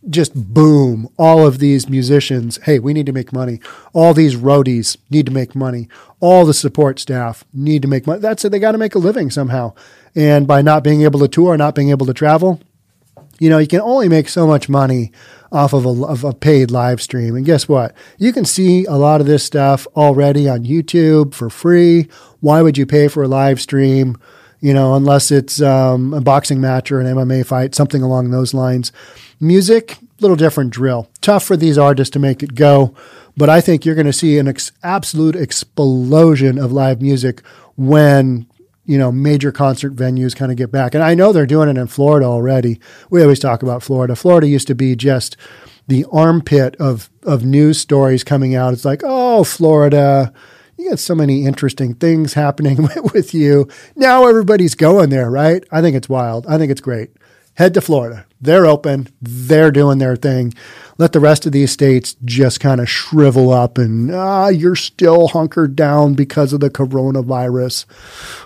just 0.10 0.34
boom 0.54 1.10
all 1.18 1.46
of 1.46 1.60
these 1.60 1.90
musicians 1.90 2.58
hey 2.64 2.80
we 2.80 2.94
need 2.94 3.06
to 3.06 3.12
make 3.12 3.34
money. 3.34 3.60
All 3.94 4.14
these 4.14 4.36
roadies 4.36 4.98
need 5.10 5.26
to 5.26 5.32
make 5.32 5.56
money. 5.56 5.88
All 6.20 6.46
the 6.46 6.54
support 6.54 7.00
staff 7.00 7.44
need 7.54 7.82
to 7.82 7.88
make 7.88 8.08
money. 8.08 8.20
That's 8.20 8.46
it. 8.46 8.50
They 8.50 8.60
got 8.60 8.72
to 8.74 8.78
make 8.78 8.96
a 8.96 9.00
living 9.00 9.30
somehow. 9.30 9.74
And 10.16 10.48
by 10.48 10.62
not 10.62 10.84
being 10.84 11.02
able 11.02 11.20
to 11.20 11.28
tour 11.28 11.58
not 11.58 11.76
being 11.76 11.90
able 11.90 12.06
to 12.06 12.14
travel 12.14 12.62
you 13.40 13.50
know 13.50 13.58
you 13.58 13.68
can 13.68 13.82
only 13.82 14.10
make 14.10 14.30
so 14.30 14.46
much 14.46 14.70
money 14.70 15.12
off 15.52 15.74
of 15.74 15.86
a, 15.86 16.06
of 16.06 16.24
a 16.24 16.34
paid 16.34 16.70
live 16.70 17.02
stream. 17.02 17.36
And 17.36 17.46
guess 17.46 17.68
what? 17.68 17.96
You 18.20 18.32
can 18.32 18.46
see 18.46 18.86
a 18.86 18.94
lot 18.94 19.20
of 19.20 19.28
this 19.28 19.44
stuff 19.44 19.88
already 19.96 20.48
on 20.48 20.64
youtube 20.64 21.34
for 21.34 21.50
free. 21.50 22.08
Why 22.40 22.62
would 22.62 22.78
you 22.78 22.86
pay 22.86 23.08
for 23.08 23.24
a 23.24 23.28
live 23.28 23.60
stream 23.60 24.18
you 24.62 24.74
know, 24.74 24.96
unless 24.96 25.32
it's 25.32 25.62
um, 25.62 26.14
a 26.14 26.22
boxing 26.22 26.60
match 26.60 26.92
or 26.92 27.00
an 27.00 27.08
MMA 27.08 27.46
fight, 27.46 27.76
something 27.76 28.02
along 28.02 28.32
those 28.32 28.54
lines. 28.54 28.92
Music, 29.40 29.94
a 29.94 30.22
little 30.22 30.36
different 30.36 30.72
drill. 30.72 31.10
Tough 31.22 31.44
for 31.44 31.56
these 31.56 31.78
artists 31.78 32.12
to 32.12 32.20
make 32.20 32.44
it 32.44 32.56
go, 32.56 32.94
but 33.38 33.50
I 33.50 33.62
think 33.62 33.86
you're 33.86 33.96
going 33.96 34.06
to 34.06 34.14
see 34.14 34.38
an 34.38 34.48
ex- 34.48 34.72
absolute 34.84 35.36
explosion 35.36 36.58
of 36.58 36.72
live 36.74 37.02
music 37.02 37.42
when 37.78 38.48
you 38.86 38.98
know 38.98 39.12
major 39.12 39.52
concert 39.52 39.96
venues 39.96 40.36
kind 40.36 40.52
of 40.52 40.58
get 40.58 40.72
back. 40.72 40.94
And 40.94 41.04
I 41.04 41.14
know 41.14 41.32
they're 41.32 41.46
doing 41.46 41.70
it 41.70 41.78
in 41.78 41.88
Florida 41.88 42.26
already. 42.26 42.82
We 43.10 43.22
always 43.22 43.40
talk 43.40 43.64
about 43.64 43.84
Florida. 43.84 44.16
Florida 44.16 44.48
used 44.48 44.68
to 44.68 44.76
be 44.76 44.96
just 44.96 45.38
the 45.88 46.06
armpit 46.12 46.76
of 46.78 47.10
of 47.24 47.46
news 47.46 47.80
stories 47.80 48.26
coming 48.26 48.56
out. 48.56 48.74
It's 48.74 48.86
like, 48.86 49.04
oh, 49.06 49.46
Florida 49.46 50.34
you 50.80 50.90
got 50.90 51.00
so 51.00 51.14
many 51.14 51.46
interesting 51.46 51.94
things 51.94 52.34
happening 52.34 52.88
with 53.14 53.34
you. 53.34 53.68
Now 53.96 54.28
everybody's 54.28 54.76
going 54.76 55.10
there, 55.10 55.30
right? 55.30 55.64
I 55.72 55.82
think 55.82 55.96
it's 55.96 56.10
wild. 56.10 56.48
I 56.48 56.58
think 56.58 56.72
it's 56.72 56.82
great. 56.82 57.12
Head 57.56 57.74
to 57.74 57.82
Florida. 57.82 58.26
They're 58.40 58.66
open. 58.66 59.10
They're 59.22 59.72
doing 59.72 59.98
their 59.98 60.16
thing. 60.16 60.54
Let 60.98 61.12
the 61.12 61.20
rest 61.20 61.46
of 61.46 61.52
these 61.52 61.74
states 61.74 62.16
just 62.24 62.62
kind 62.62 62.80
of 62.80 62.90
shrivel 62.90 63.52
up 63.52 63.78
and 63.78 64.14
ah, 64.16 64.48
you're 64.48 64.78
still 64.78 65.28
hunkered 65.28 65.76
down 65.76 66.14
because 66.14 66.54
of 66.54 66.62
the 66.62 66.70
coronavirus. 66.70 67.84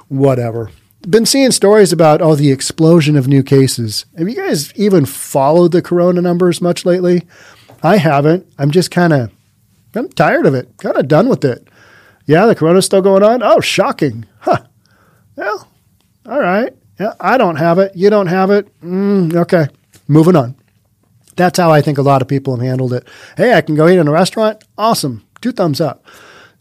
Whatever. 0.08 0.72
Been 1.08 1.28
seeing 1.28 1.52
stories 1.52 1.92
about 1.92 2.22
oh 2.22 2.34
the 2.34 2.52
explosion 2.52 3.16
of 3.16 3.28
new 3.28 3.44
cases. 3.44 4.06
Have 4.18 4.28
you 4.28 4.36
guys 4.36 4.74
even 4.74 5.06
followed 5.06 5.72
the 5.72 5.82
corona 5.84 6.22
numbers 6.22 6.62
much 6.62 6.86
lately? 6.86 7.28
I 7.84 7.98
haven't. 7.98 8.48
I'm 8.58 8.72
just 8.72 8.90
kind 8.90 9.14
of 9.14 9.32
I'm 9.94 10.10
tired 10.10 10.48
of 10.48 10.56
it. 10.56 10.76
Kind 10.78 10.98
of 10.98 11.08
done 11.08 11.30
with 11.30 11.46
it. 11.46 11.68
Yeah, 12.26 12.46
the 12.46 12.56
corona's 12.56 12.86
still 12.86 13.02
going 13.02 13.24
on. 13.24 13.44
Oh, 13.44 13.60
shocking. 13.60 14.26
Huh. 14.40 14.64
Well, 15.36 15.68
all 16.26 16.40
right. 16.40 16.74
Yeah, 17.00 17.14
I 17.20 17.38
don't 17.38 17.56
have 17.58 17.80
it. 17.80 17.92
You 17.96 18.10
don't 18.10 18.28
have 18.28 18.52
it. 18.52 18.68
Mm, 18.82 19.36
okay. 19.36 19.68
Moving 20.08 20.36
on. 20.36 20.56
That's 21.36 21.58
how 21.58 21.72
I 21.72 21.82
think 21.82 21.98
a 21.98 22.04
lot 22.04 22.22
of 22.22 22.28
people 22.28 22.56
have 22.56 22.66
handled 22.66 22.94
it. 22.94 23.08
Hey, 23.36 23.54
I 23.54 23.62
can 23.62 23.76
go 23.76 23.88
eat 23.88 23.98
in 23.98 24.08
a 24.08 24.12
restaurant. 24.12 24.64
Awesome. 24.78 25.26
Two 25.42 25.52
thumbs 25.52 25.82
up. 25.82 26.06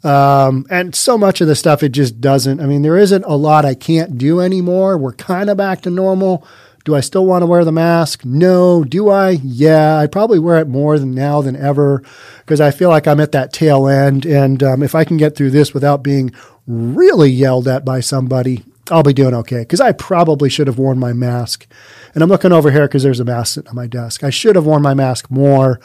Um, 0.02 0.66
and 0.70 0.94
so 0.94 1.16
much 1.16 1.40
of 1.40 1.46
the 1.46 1.54
stuff, 1.54 1.82
it 1.82 1.90
just 1.90 2.20
doesn't. 2.20 2.60
I 2.60 2.66
mean, 2.66 2.82
there 2.82 2.96
isn't 2.96 3.24
a 3.24 3.36
lot 3.36 3.64
I 3.64 3.74
can't 3.74 4.18
do 4.18 4.40
anymore. 4.40 4.98
We're 4.98 5.12
kind 5.12 5.48
of 5.48 5.56
back 5.56 5.82
to 5.82 5.90
normal. 5.90 6.46
Do 6.84 6.94
I 6.94 7.00
still 7.00 7.26
want 7.26 7.42
to 7.42 7.46
wear 7.46 7.64
the 7.64 7.72
mask? 7.72 8.24
No. 8.24 8.84
Do 8.84 9.08
I? 9.08 9.30
Yeah. 9.42 9.98
I 9.98 10.06
probably 10.06 10.38
wear 10.38 10.58
it 10.58 10.68
more 10.68 10.98
than 10.98 11.14
now 11.14 11.40
than 11.40 11.56
ever 11.56 12.02
because 12.40 12.60
I 12.60 12.70
feel 12.70 12.88
like 12.88 13.06
I'm 13.06 13.20
at 13.20 13.32
that 13.32 13.52
tail 13.52 13.86
end. 13.86 14.26
And 14.26 14.62
um, 14.62 14.82
if 14.82 14.94
I 14.94 15.04
can 15.04 15.16
get 15.16 15.36
through 15.36 15.50
this 15.50 15.72
without 15.72 16.02
being 16.02 16.32
really 16.66 17.30
yelled 17.30 17.68
at 17.68 17.84
by 17.84 18.00
somebody, 18.00 18.64
I'll 18.90 19.02
be 19.02 19.12
doing 19.12 19.34
okay 19.34 19.60
because 19.60 19.80
I 19.80 19.92
probably 19.92 20.50
should 20.50 20.66
have 20.66 20.78
worn 20.78 20.98
my 20.98 21.12
mask. 21.12 21.66
And 22.14 22.22
I'm 22.22 22.28
looking 22.28 22.52
over 22.52 22.70
here 22.70 22.86
because 22.86 23.02
there's 23.02 23.20
a 23.20 23.24
mask 23.24 23.54
sitting 23.54 23.70
on 23.70 23.76
my 23.76 23.86
desk. 23.86 24.24
I 24.24 24.30
should 24.30 24.56
have 24.56 24.66
worn 24.66 24.82
my 24.82 24.94
mask 24.94 25.30
more 25.30 25.80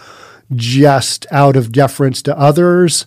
just 0.55 1.25
out 1.31 1.55
of 1.55 1.71
deference 1.71 2.21
to 2.23 2.37
others. 2.37 3.05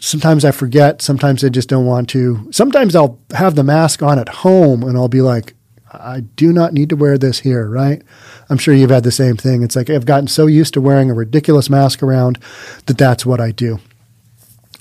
Sometimes 0.00 0.44
I 0.44 0.50
forget. 0.50 1.02
Sometimes 1.02 1.44
I 1.44 1.48
just 1.48 1.68
don't 1.68 1.86
want 1.86 2.08
to. 2.10 2.48
Sometimes 2.50 2.94
I'll 2.94 3.18
have 3.34 3.54
the 3.54 3.64
mask 3.64 4.02
on 4.02 4.18
at 4.18 4.28
home 4.28 4.82
and 4.82 4.96
I'll 4.96 5.08
be 5.08 5.22
like, 5.22 5.54
I 5.92 6.20
do 6.20 6.52
not 6.52 6.72
need 6.72 6.88
to 6.90 6.96
wear 6.96 7.16
this 7.16 7.40
here, 7.40 7.68
right? 7.68 8.02
I'm 8.50 8.58
sure 8.58 8.74
you've 8.74 8.90
had 8.90 9.04
the 9.04 9.12
same 9.12 9.36
thing. 9.36 9.62
It's 9.62 9.76
like 9.76 9.88
I've 9.88 10.06
gotten 10.06 10.28
so 10.28 10.46
used 10.46 10.74
to 10.74 10.80
wearing 10.80 11.10
a 11.10 11.14
ridiculous 11.14 11.70
mask 11.70 12.02
around 12.02 12.38
that 12.86 12.98
that's 12.98 13.24
what 13.24 13.40
I 13.40 13.52
do. 13.52 13.78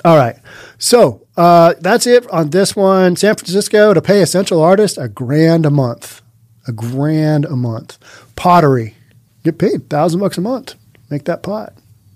All 0.03 0.17
right. 0.17 0.37
So 0.77 1.25
uh, 1.37 1.73
that's 1.79 2.05
it 2.05 2.29
on 2.29 2.49
this 2.49 2.75
one. 2.75 3.15
San 3.15 3.35
Francisco 3.35 3.93
to 3.93 4.01
pay 4.01 4.21
essential 4.21 4.61
artist 4.61 4.97
a 4.97 5.07
grand 5.07 5.65
a 5.65 5.71
month. 5.71 6.21
A 6.67 6.71
grand 6.71 7.45
a 7.45 7.55
month. 7.55 7.97
Pottery. 8.35 8.95
Get 9.43 9.57
paid 9.57 9.89
thousand 9.89 10.19
bucks 10.19 10.37
a 10.37 10.41
month. 10.41 10.75
Make 11.09 11.25
that 11.25 11.43
pot. 11.43 11.73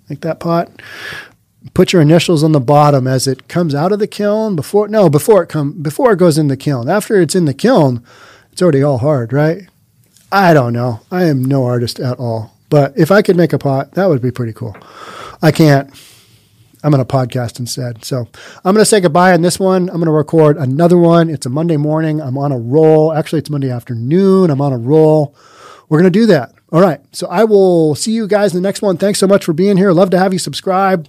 Make 0.10 0.22
that 0.22 0.40
pot. 0.40 0.72
Put 1.74 1.94
your 1.94 2.02
initials 2.02 2.44
on 2.44 2.54
the 2.54 2.60
bottom 2.60 3.06
as 3.06 3.28
it 3.28 3.48
comes 3.48 3.76
out 3.76 3.92
of 3.92 4.00
the 4.00 4.08
kiln 4.08 4.56
before 4.56 4.88
no 4.88 5.10
before 5.10 5.44
it 5.44 5.50
come 5.50 5.82
before 5.84 6.14
it 6.14 6.20
goes 6.20 6.38
in 6.38 6.48
the 6.48 6.58
kiln. 6.58 6.90
After 6.90 7.22
it's 7.22 7.36
in 7.36 7.46
the 7.46 7.54
kiln, 7.54 8.04
it's 8.60 8.62
already 8.62 8.84
all 8.84 8.98
hard, 8.98 9.32
right? 9.32 9.70
I 10.34 10.54
don't 10.54 10.74
know. 10.74 11.00
I 11.10 11.24
am 11.28 11.46
no 11.46 11.64
artist 11.64 11.98
at 11.98 12.20
all. 12.20 12.58
But 12.70 12.92
if 12.98 13.10
I 13.10 13.22
could 13.22 13.38
make 13.38 13.54
a 13.54 13.58
pot, 13.58 13.94
that 13.94 14.08
would 14.08 14.22
be 14.22 14.32
pretty 14.32 14.52
cool. 14.52 14.76
I 15.42 15.54
can't. 15.54 15.90
I'm 16.84 16.92
going 16.92 17.02
to 17.02 17.10
podcast 17.10 17.62
instead. 17.62 18.04
So 18.04 18.28
I'm 18.66 18.74
going 18.74 18.82
to 18.82 18.86
say 18.86 19.00
goodbye 19.00 19.32
on 19.32 19.44
this 19.44 19.62
one. 19.62 19.84
I'm 19.84 19.96
going 19.96 20.08
to 20.08 20.12
record 20.12 20.58
another 20.58 20.98
one. 20.98 21.30
It's 21.30 21.46
a 21.46 21.50
Monday 21.50 21.78
morning. 21.78 22.22
I'm 22.22 22.38
on 22.38 22.52
a 22.52 22.60
roll. 22.60 23.14
Actually, 23.14 23.40
it's 23.40 23.50
Monday 23.50 23.72
afternoon. 23.72 24.50
I'm 24.50 24.60
on 24.60 24.74
a 24.74 24.78
roll. 24.78 25.38
We're 25.88 26.02
going 26.02 26.12
to 26.12 26.20
do 26.20 26.26
that. 26.26 26.54
All 26.74 26.82
right. 26.82 27.00
So 27.16 27.28
I 27.28 27.46
will 27.46 27.96
see 27.96 28.12
you 28.12 28.28
guys 28.28 28.54
in 28.54 28.62
the 28.62 28.68
next 28.68 28.82
one. 28.82 28.98
Thanks 28.98 29.20
so 29.20 29.28
much 29.28 29.46
for 29.46 29.54
being 29.54 29.78
here. 29.78 29.94
Love 29.94 30.10
to 30.10 30.20
have 30.20 30.34
you 30.34 30.40
subscribe. 30.40 31.08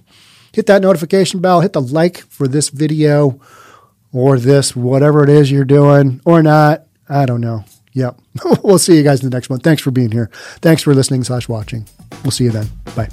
Hit 0.53 0.67
that 0.67 0.81
notification 0.81 1.41
bell. 1.41 1.59
Hit 1.59 1.73
the 1.73 1.81
like 1.81 2.19
for 2.19 2.47
this 2.47 2.69
video 2.69 3.41
or 4.13 4.39
this, 4.39 4.73
whatever 4.73 5.21
it 5.21 5.29
is 5.29 5.51
you're 5.51 5.65
doing 5.65 6.21
or 6.23 6.41
not. 6.41 6.85
I 7.11 7.25
don't 7.25 7.41
know. 7.41 7.65
Yep. 7.93 8.19
we'll 8.63 8.79
see 8.79 8.95
you 8.95 9.03
guys 9.03 9.21
in 9.21 9.29
the 9.29 9.35
next 9.35 9.49
one. 9.49 9.59
Thanks 9.59 9.81
for 9.81 9.91
being 9.91 10.11
here. 10.11 10.29
Thanks 10.61 10.81
for 10.81 10.95
listening 10.95 11.23
slash 11.25 11.49
watching. 11.49 11.85
We'll 12.23 12.31
see 12.31 12.45
you 12.45 12.51
then. 12.51 12.67
Bye. 12.95 13.09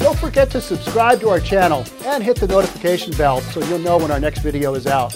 Don't 0.00 0.18
forget 0.18 0.50
to 0.50 0.60
subscribe 0.60 1.20
to 1.20 1.28
our 1.28 1.40
channel 1.40 1.84
and 2.04 2.24
hit 2.24 2.38
the 2.38 2.48
notification 2.48 3.12
bell 3.16 3.40
so 3.40 3.64
you'll 3.66 3.78
know 3.78 3.98
when 3.98 4.10
our 4.10 4.20
next 4.20 4.40
video 4.40 4.74
is 4.74 4.88
out. 4.88 5.14